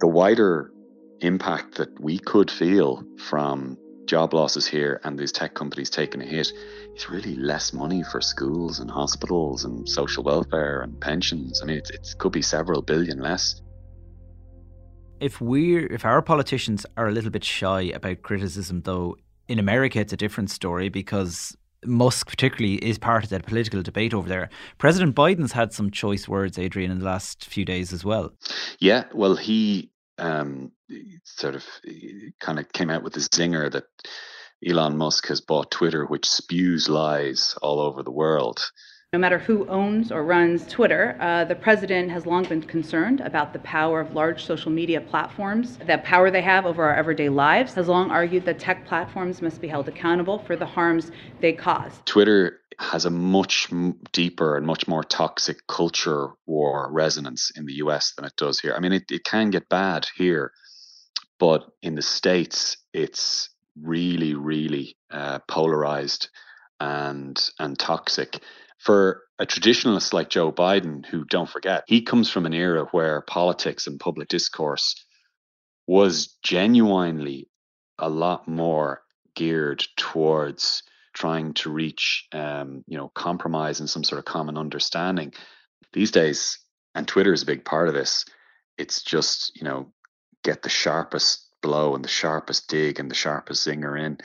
the 0.00 0.06
wider 0.06 0.72
impact 1.20 1.76
that 1.76 2.00
we 2.00 2.18
could 2.18 2.50
feel 2.50 3.04
from 3.18 3.78
job 4.06 4.32
losses 4.32 4.66
here 4.66 5.00
and 5.04 5.18
these 5.18 5.32
tech 5.32 5.54
companies 5.54 5.90
taking 5.90 6.22
a 6.22 6.24
hit 6.24 6.52
is 6.94 7.10
really 7.10 7.34
less 7.34 7.72
money 7.72 8.02
for 8.02 8.20
schools 8.20 8.78
and 8.78 8.90
hospitals 8.90 9.64
and 9.64 9.88
social 9.88 10.22
welfare 10.22 10.82
and 10.82 11.00
pensions. 11.00 11.60
I 11.62 11.66
mean, 11.66 11.78
it, 11.78 11.90
it 11.90 12.14
could 12.18 12.32
be 12.32 12.42
several 12.42 12.82
billion 12.82 13.18
less. 13.20 13.60
If 15.18 15.40
we're 15.40 15.86
if 15.86 16.04
our 16.04 16.22
politicians 16.22 16.84
are 16.96 17.08
a 17.08 17.12
little 17.12 17.30
bit 17.30 17.42
shy 17.42 17.82
about 17.82 18.22
criticism, 18.22 18.82
though, 18.82 19.16
in 19.48 19.58
America 19.58 19.98
it's 19.98 20.12
a 20.12 20.16
different 20.16 20.50
story 20.50 20.88
because 20.88 21.56
Musk, 21.86 22.28
particularly, 22.28 22.76
is 22.76 22.98
part 22.98 23.24
of 23.24 23.30
that 23.30 23.46
political 23.46 23.82
debate 23.82 24.14
over 24.14 24.28
there. 24.28 24.48
President 24.78 25.14
Biden's 25.14 25.52
had 25.52 25.72
some 25.72 25.90
choice 25.90 26.28
words, 26.28 26.58
Adrian, 26.58 26.90
in 26.90 26.98
the 26.98 27.04
last 27.04 27.44
few 27.44 27.64
days 27.64 27.92
as 27.92 28.04
well. 28.04 28.32
Yeah, 28.78 29.04
well, 29.14 29.36
he 29.36 29.90
um, 30.18 30.72
sort 31.24 31.54
of 31.54 31.64
kind 32.40 32.58
of 32.58 32.72
came 32.72 32.90
out 32.90 33.02
with 33.02 33.16
a 33.16 33.20
zinger 33.20 33.70
that 33.72 33.84
Elon 34.66 34.96
Musk 34.96 35.28
has 35.28 35.40
bought 35.40 35.70
Twitter, 35.70 36.06
which 36.06 36.26
spews 36.26 36.88
lies 36.88 37.56
all 37.62 37.80
over 37.80 38.02
the 38.02 38.10
world. 38.10 38.70
No 39.12 39.20
matter 39.20 39.38
who 39.38 39.68
owns 39.68 40.10
or 40.10 40.24
runs 40.24 40.66
Twitter, 40.66 41.16
uh, 41.20 41.44
the 41.44 41.54
president 41.54 42.10
has 42.10 42.26
long 42.26 42.42
been 42.44 42.60
concerned 42.60 43.20
about 43.20 43.52
the 43.52 43.60
power 43.60 44.00
of 44.00 44.14
large 44.14 44.44
social 44.44 44.72
media 44.72 45.00
platforms, 45.00 45.76
the 45.86 45.98
power 45.98 46.28
they 46.28 46.42
have 46.42 46.66
over 46.66 46.82
our 46.82 46.94
everyday 46.94 47.28
lives, 47.28 47.74
has 47.74 47.86
long 47.86 48.10
argued 48.10 48.44
that 48.46 48.58
tech 48.58 48.84
platforms 48.84 49.40
must 49.40 49.60
be 49.60 49.68
held 49.68 49.86
accountable 49.86 50.40
for 50.40 50.56
the 50.56 50.66
harms 50.66 51.12
they 51.40 51.52
cause. 51.52 52.02
Twitter 52.04 52.58
has 52.80 53.04
a 53.04 53.10
much 53.10 53.68
deeper 54.10 54.56
and 54.56 54.66
much 54.66 54.88
more 54.88 55.04
toxic 55.04 55.64
culture 55.68 56.30
war 56.46 56.90
resonance 56.90 57.52
in 57.54 57.64
the 57.64 57.74
US 57.74 58.12
than 58.16 58.24
it 58.24 58.34
does 58.36 58.58
here. 58.58 58.74
I 58.76 58.80
mean, 58.80 58.92
it, 58.92 59.04
it 59.08 59.22
can 59.22 59.50
get 59.50 59.68
bad 59.68 60.08
here, 60.16 60.50
but 61.38 61.64
in 61.80 61.94
the 61.94 62.02
States, 62.02 62.76
it's 62.92 63.50
really, 63.80 64.34
really 64.34 64.96
uh, 65.12 65.38
polarized 65.46 66.28
and 66.80 67.38
and 67.58 67.78
toxic. 67.78 68.40
For 68.78 69.22
a 69.38 69.46
traditionalist 69.46 70.12
like 70.12 70.28
Joe 70.28 70.52
Biden, 70.52 71.04
who 71.04 71.24
don't 71.24 71.48
forget, 71.48 71.84
he 71.86 72.02
comes 72.02 72.30
from 72.30 72.46
an 72.46 72.54
era 72.54 72.86
where 72.92 73.22
politics 73.22 73.86
and 73.86 73.98
public 73.98 74.28
discourse 74.28 74.94
was 75.86 76.36
genuinely 76.42 77.48
a 77.98 78.08
lot 78.08 78.46
more 78.46 79.02
geared 79.34 79.84
towards 79.96 80.82
trying 81.14 81.54
to 81.54 81.70
reach 81.70 82.26
um, 82.32 82.84
you 82.86 82.96
know 82.98 83.10
compromise 83.14 83.80
and 83.80 83.88
some 83.88 84.04
sort 84.04 84.18
of 84.18 84.24
common 84.24 84.58
understanding. 84.58 85.32
These 85.92 86.10
days 86.10 86.58
and 86.96 87.06
twitter 87.06 87.32
is 87.32 87.42
a 87.42 87.46
big 87.46 87.64
part 87.64 87.88
of 87.88 87.94
this 87.94 88.24
it's 88.78 89.02
just 89.02 89.52
you 89.54 89.64
know 89.64 89.92
get 90.42 90.62
the 90.62 90.68
sharpest 90.68 91.46
blow 91.62 91.94
and 91.94 92.04
the 92.04 92.08
sharpest 92.08 92.68
dig 92.68 92.98
and 92.98 93.10
the 93.10 93.14
sharpest 93.14 93.66
zinger 93.66 94.00
in 94.00 94.18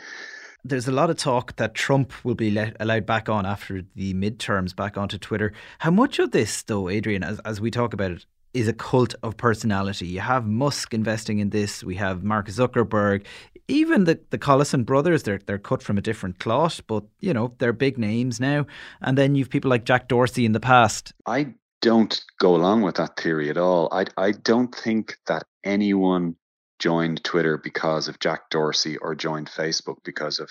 there's 0.63 0.88
a 0.88 0.91
lot 0.91 1.10
of 1.10 1.17
talk 1.17 1.56
that 1.56 1.74
Trump 1.74 2.13
will 2.24 2.36
be 2.36 2.52
let, 2.52 2.76
allowed 2.80 3.06
back 3.06 3.30
on 3.30 3.45
after 3.45 3.84
the 3.95 4.13
midterms 4.13 4.76
back 4.76 4.97
onto 4.97 5.17
Twitter. 5.17 5.54
How 5.80 5.91
much 5.91 6.19
of 6.19 6.32
this, 6.32 6.63
though, 6.63 6.89
Adrian, 6.89 7.24
as, 7.24 7.39
as 7.39 7.60
we 7.60 7.71
talk 7.71 7.93
about 7.93 8.12
it, 8.12 8.26
is 8.54 8.67
a 8.67 8.74
cult 8.74 9.15
of 9.24 9.38
personality. 9.38 10.08
You 10.08 10.19
have 10.19 10.45
Musk 10.45 10.93
investing 10.93 11.39
in 11.39 11.50
this. 11.50 11.84
We 11.84 11.95
have 11.95 12.24
Mark 12.24 12.47
Zuckerberg, 12.47 13.26
even 13.67 14.04
the 14.04 14.19
the 14.30 14.38
Collison 14.38 14.86
brothers. 14.86 15.24
They're 15.24 15.39
they're 15.45 15.58
cut 15.58 15.82
from 15.82 15.97
a 15.97 16.02
different 16.02 16.39
cloth, 16.39 16.82
but 16.86 17.06
you 17.19 17.34
know 17.34 17.54
they're 17.60 17.74
big 17.74 17.97
names 17.97 18.39
now. 18.39 18.65
And 19.02 19.17
then 19.17 19.36
you've 19.36 19.50
people 19.50 19.69
like 19.69 19.86
Jack 19.86 20.10
Dorsey 20.10 20.45
in 20.45 20.52
the 20.52 20.60
past. 20.60 21.13
I 21.26 21.54
don't 21.82 22.21
go 22.39 22.56
along 22.56 22.82
with 22.82 22.95
that 22.95 23.17
theory 23.17 23.50
at 23.50 23.58
all. 23.58 23.88
I 23.91 24.06
I 24.17 24.32
don't 24.32 24.74
think 24.76 25.15
that 25.28 25.43
anyone 25.63 26.36
joined 26.82 27.24
Twitter 27.24 27.58
because 27.58 28.08
of 28.08 28.20
Jack 28.20 28.50
Dorsey 28.50 28.98
or 28.98 29.13
joined 29.13 29.48
Facebook 29.48 29.98
because 30.04 30.39
of 30.39 30.50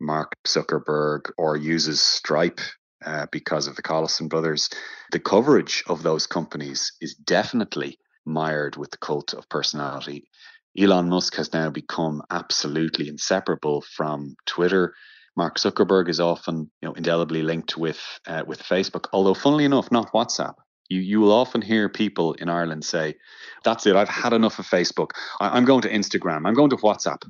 Mark 0.00 0.32
Zuckerberg 0.46 1.30
or 1.36 1.56
uses 1.56 2.00
Stripe 2.00 2.60
uh, 3.04 3.26
because 3.32 3.66
of 3.66 3.74
the 3.74 3.82
Collison 3.82 4.28
brothers. 4.28 4.70
The 5.10 5.18
coverage 5.18 5.82
of 5.88 6.02
those 6.02 6.26
companies 6.26 6.92
is 7.00 7.14
definitely 7.14 7.98
mired 8.24 8.76
with 8.76 8.92
the 8.92 8.98
cult 8.98 9.34
of 9.34 9.48
personality. 9.48 10.28
Elon 10.78 11.08
Musk 11.08 11.34
has 11.36 11.52
now 11.52 11.70
become 11.70 12.22
absolutely 12.30 13.08
inseparable 13.08 13.82
from 13.82 14.36
Twitter. 14.46 14.94
Mark 15.36 15.58
Zuckerberg 15.58 16.08
is 16.08 16.20
often, 16.20 16.70
you 16.80 16.88
know, 16.88 16.92
indelibly 16.92 17.42
linked 17.42 17.76
with 17.76 18.00
uh, 18.26 18.44
with 18.46 18.62
Facebook. 18.62 19.06
Although, 19.12 19.34
funnily 19.34 19.64
enough, 19.64 19.90
not 19.90 20.12
WhatsApp. 20.12 20.54
You 20.88 21.00
you 21.00 21.20
will 21.20 21.32
often 21.32 21.62
hear 21.62 21.88
people 21.88 22.34
in 22.34 22.48
Ireland 22.48 22.84
say, 22.84 23.16
"That's 23.64 23.86
it. 23.86 23.96
I've 23.96 24.08
had 24.08 24.32
enough 24.32 24.58
of 24.58 24.66
Facebook. 24.66 25.10
I, 25.40 25.56
am 25.56 25.64
going 25.64 25.82
to 25.82 25.90
Instagram. 25.90 26.46
I'm 26.46 26.54
going 26.54 26.70
to 26.70 26.76
WhatsApp." 26.76 27.22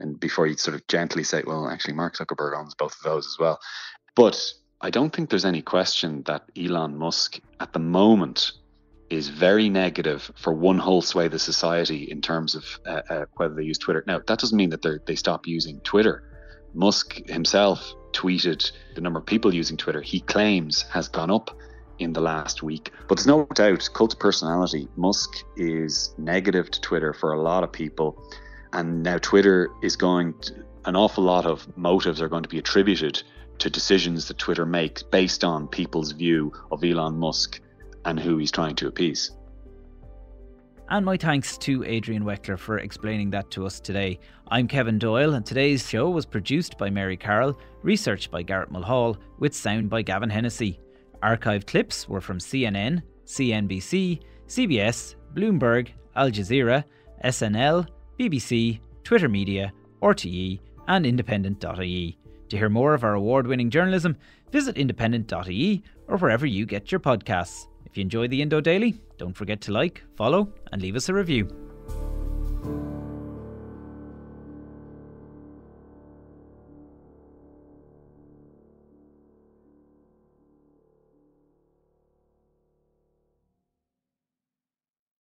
And 0.00 0.18
before 0.18 0.46
you 0.46 0.56
sort 0.56 0.74
of 0.74 0.86
gently 0.86 1.24
say, 1.24 1.42
"Well, 1.46 1.68
actually, 1.68 1.94
Mark 1.94 2.16
Zuckerberg 2.16 2.58
owns 2.58 2.74
both 2.74 2.96
of 2.96 3.02
those 3.02 3.26
as 3.26 3.36
well," 3.38 3.60
but 4.16 4.52
I 4.80 4.90
don't 4.90 5.14
think 5.14 5.28
there's 5.28 5.44
any 5.44 5.62
question 5.62 6.22
that 6.24 6.44
Elon 6.56 6.96
Musk 6.96 7.38
at 7.60 7.72
the 7.72 7.78
moment 7.78 8.52
is 9.10 9.28
very 9.28 9.68
negative 9.68 10.30
for 10.36 10.52
one 10.52 10.78
whole 10.78 11.02
swathe 11.02 11.26
of 11.26 11.32
the 11.32 11.38
society 11.38 12.04
in 12.04 12.22
terms 12.22 12.54
of 12.54 12.64
uh, 12.86 13.02
uh, 13.10 13.24
whether 13.36 13.54
they 13.54 13.64
use 13.64 13.76
Twitter. 13.76 14.04
Now, 14.06 14.20
that 14.26 14.38
doesn't 14.38 14.56
mean 14.56 14.70
that 14.70 15.06
they 15.06 15.16
stop 15.16 15.46
using 15.46 15.80
Twitter. 15.80 16.22
Musk 16.72 17.14
himself 17.28 17.92
tweeted 18.12 18.70
the 18.94 19.00
number 19.00 19.18
of 19.18 19.26
people 19.26 19.52
using 19.52 19.76
Twitter 19.76 20.00
he 20.00 20.20
claims 20.20 20.82
has 20.82 21.08
gone 21.08 21.30
up 21.30 21.50
in 22.00 22.12
the 22.12 22.20
last 22.20 22.62
week. 22.62 22.92
But 23.08 23.18
there's 23.18 23.26
no 23.26 23.46
doubt, 23.54 23.88
cult 23.92 24.18
personality, 24.18 24.88
Musk 24.96 25.44
is 25.56 26.14
negative 26.18 26.70
to 26.70 26.80
Twitter 26.80 27.12
for 27.12 27.32
a 27.32 27.40
lot 27.40 27.62
of 27.62 27.70
people. 27.70 28.22
And 28.72 29.02
now 29.02 29.18
Twitter 29.18 29.68
is 29.82 29.96
going, 29.96 30.34
to, 30.40 30.64
an 30.84 30.96
awful 30.96 31.24
lot 31.24 31.46
of 31.46 31.76
motives 31.76 32.22
are 32.22 32.28
going 32.28 32.42
to 32.42 32.48
be 32.48 32.58
attributed 32.58 33.22
to 33.58 33.68
decisions 33.68 34.28
that 34.28 34.38
Twitter 34.38 34.64
makes 34.64 35.02
based 35.02 35.44
on 35.44 35.68
people's 35.68 36.12
view 36.12 36.52
of 36.70 36.82
Elon 36.82 37.18
Musk 37.18 37.60
and 38.04 38.18
who 38.18 38.38
he's 38.38 38.50
trying 38.50 38.74
to 38.76 38.88
appease. 38.88 39.32
And 40.88 41.04
my 41.04 41.16
thanks 41.16 41.56
to 41.58 41.84
Adrian 41.84 42.24
Weckler 42.24 42.58
for 42.58 42.78
explaining 42.78 43.30
that 43.30 43.50
to 43.52 43.64
us 43.64 43.78
today. 43.78 44.18
I'm 44.48 44.66
Kevin 44.66 44.98
Doyle, 44.98 45.34
and 45.34 45.46
today's 45.46 45.88
show 45.88 46.10
was 46.10 46.26
produced 46.26 46.78
by 46.78 46.90
Mary 46.90 47.16
Carroll, 47.16 47.56
researched 47.82 48.32
by 48.32 48.42
Garrett 48.42 48.72
Mulhall, 48.72 49.16
with 49.38 49.54
sound 49.54 49.88
by 49.88 50.02
Gavin 50.02 50.30
Hennessy. 50.30 50.80
Archived 51.22 51.66
clips 51.66 52.08
were 52.08 52.20
from 52.20 52.38
CNN, 52.38 53.02
CNBC, 53.26 54.20
CBS, 54.46 55.14
Bloomberg, 55.34 55.90
Al 56.16 56.30
Jazeera, 56.30 56.84
SNL, 57.24 57.86
BBC, 58.18 58.80
Twitter 59.04 59.28
Media, 59.28 59.72
RTE, 60.02 60.60
and 60.88 61.06
Independent.ie. 61.06 62.18
To 62.48 62.56
hear 62.56 62.68
more 62.68 62.94
of 62.94 63.04
our 63.04 63.14
award 63.14 63.46
winning 63.46 63.70
journalism, 63.70 64.16
visit 64.50 64.76
independent.ie 64.76 65.84
or 66.08 66.16
wherever 66.16 66.46
you 66.46 66.66
get 66.66 66.90
your 66.90 67.00
podcasts. 67.00 67.66
If 67.86 67.96
you 67.96 68.02
enjoy 68.02 68.28
the 68.28 68.42
Indo 68.42 68.60
Daily, 68.60 69.00
don't 69.18 69.36
forget 69.36 69.60
to 69.62 69.72
like, 69.72 70.02
follow, 70.16 70.52
and 70.72 70.82
leave 70.82 70.96
us 70.96 71.08
a 71.08 71.14
review. 71.14 71.69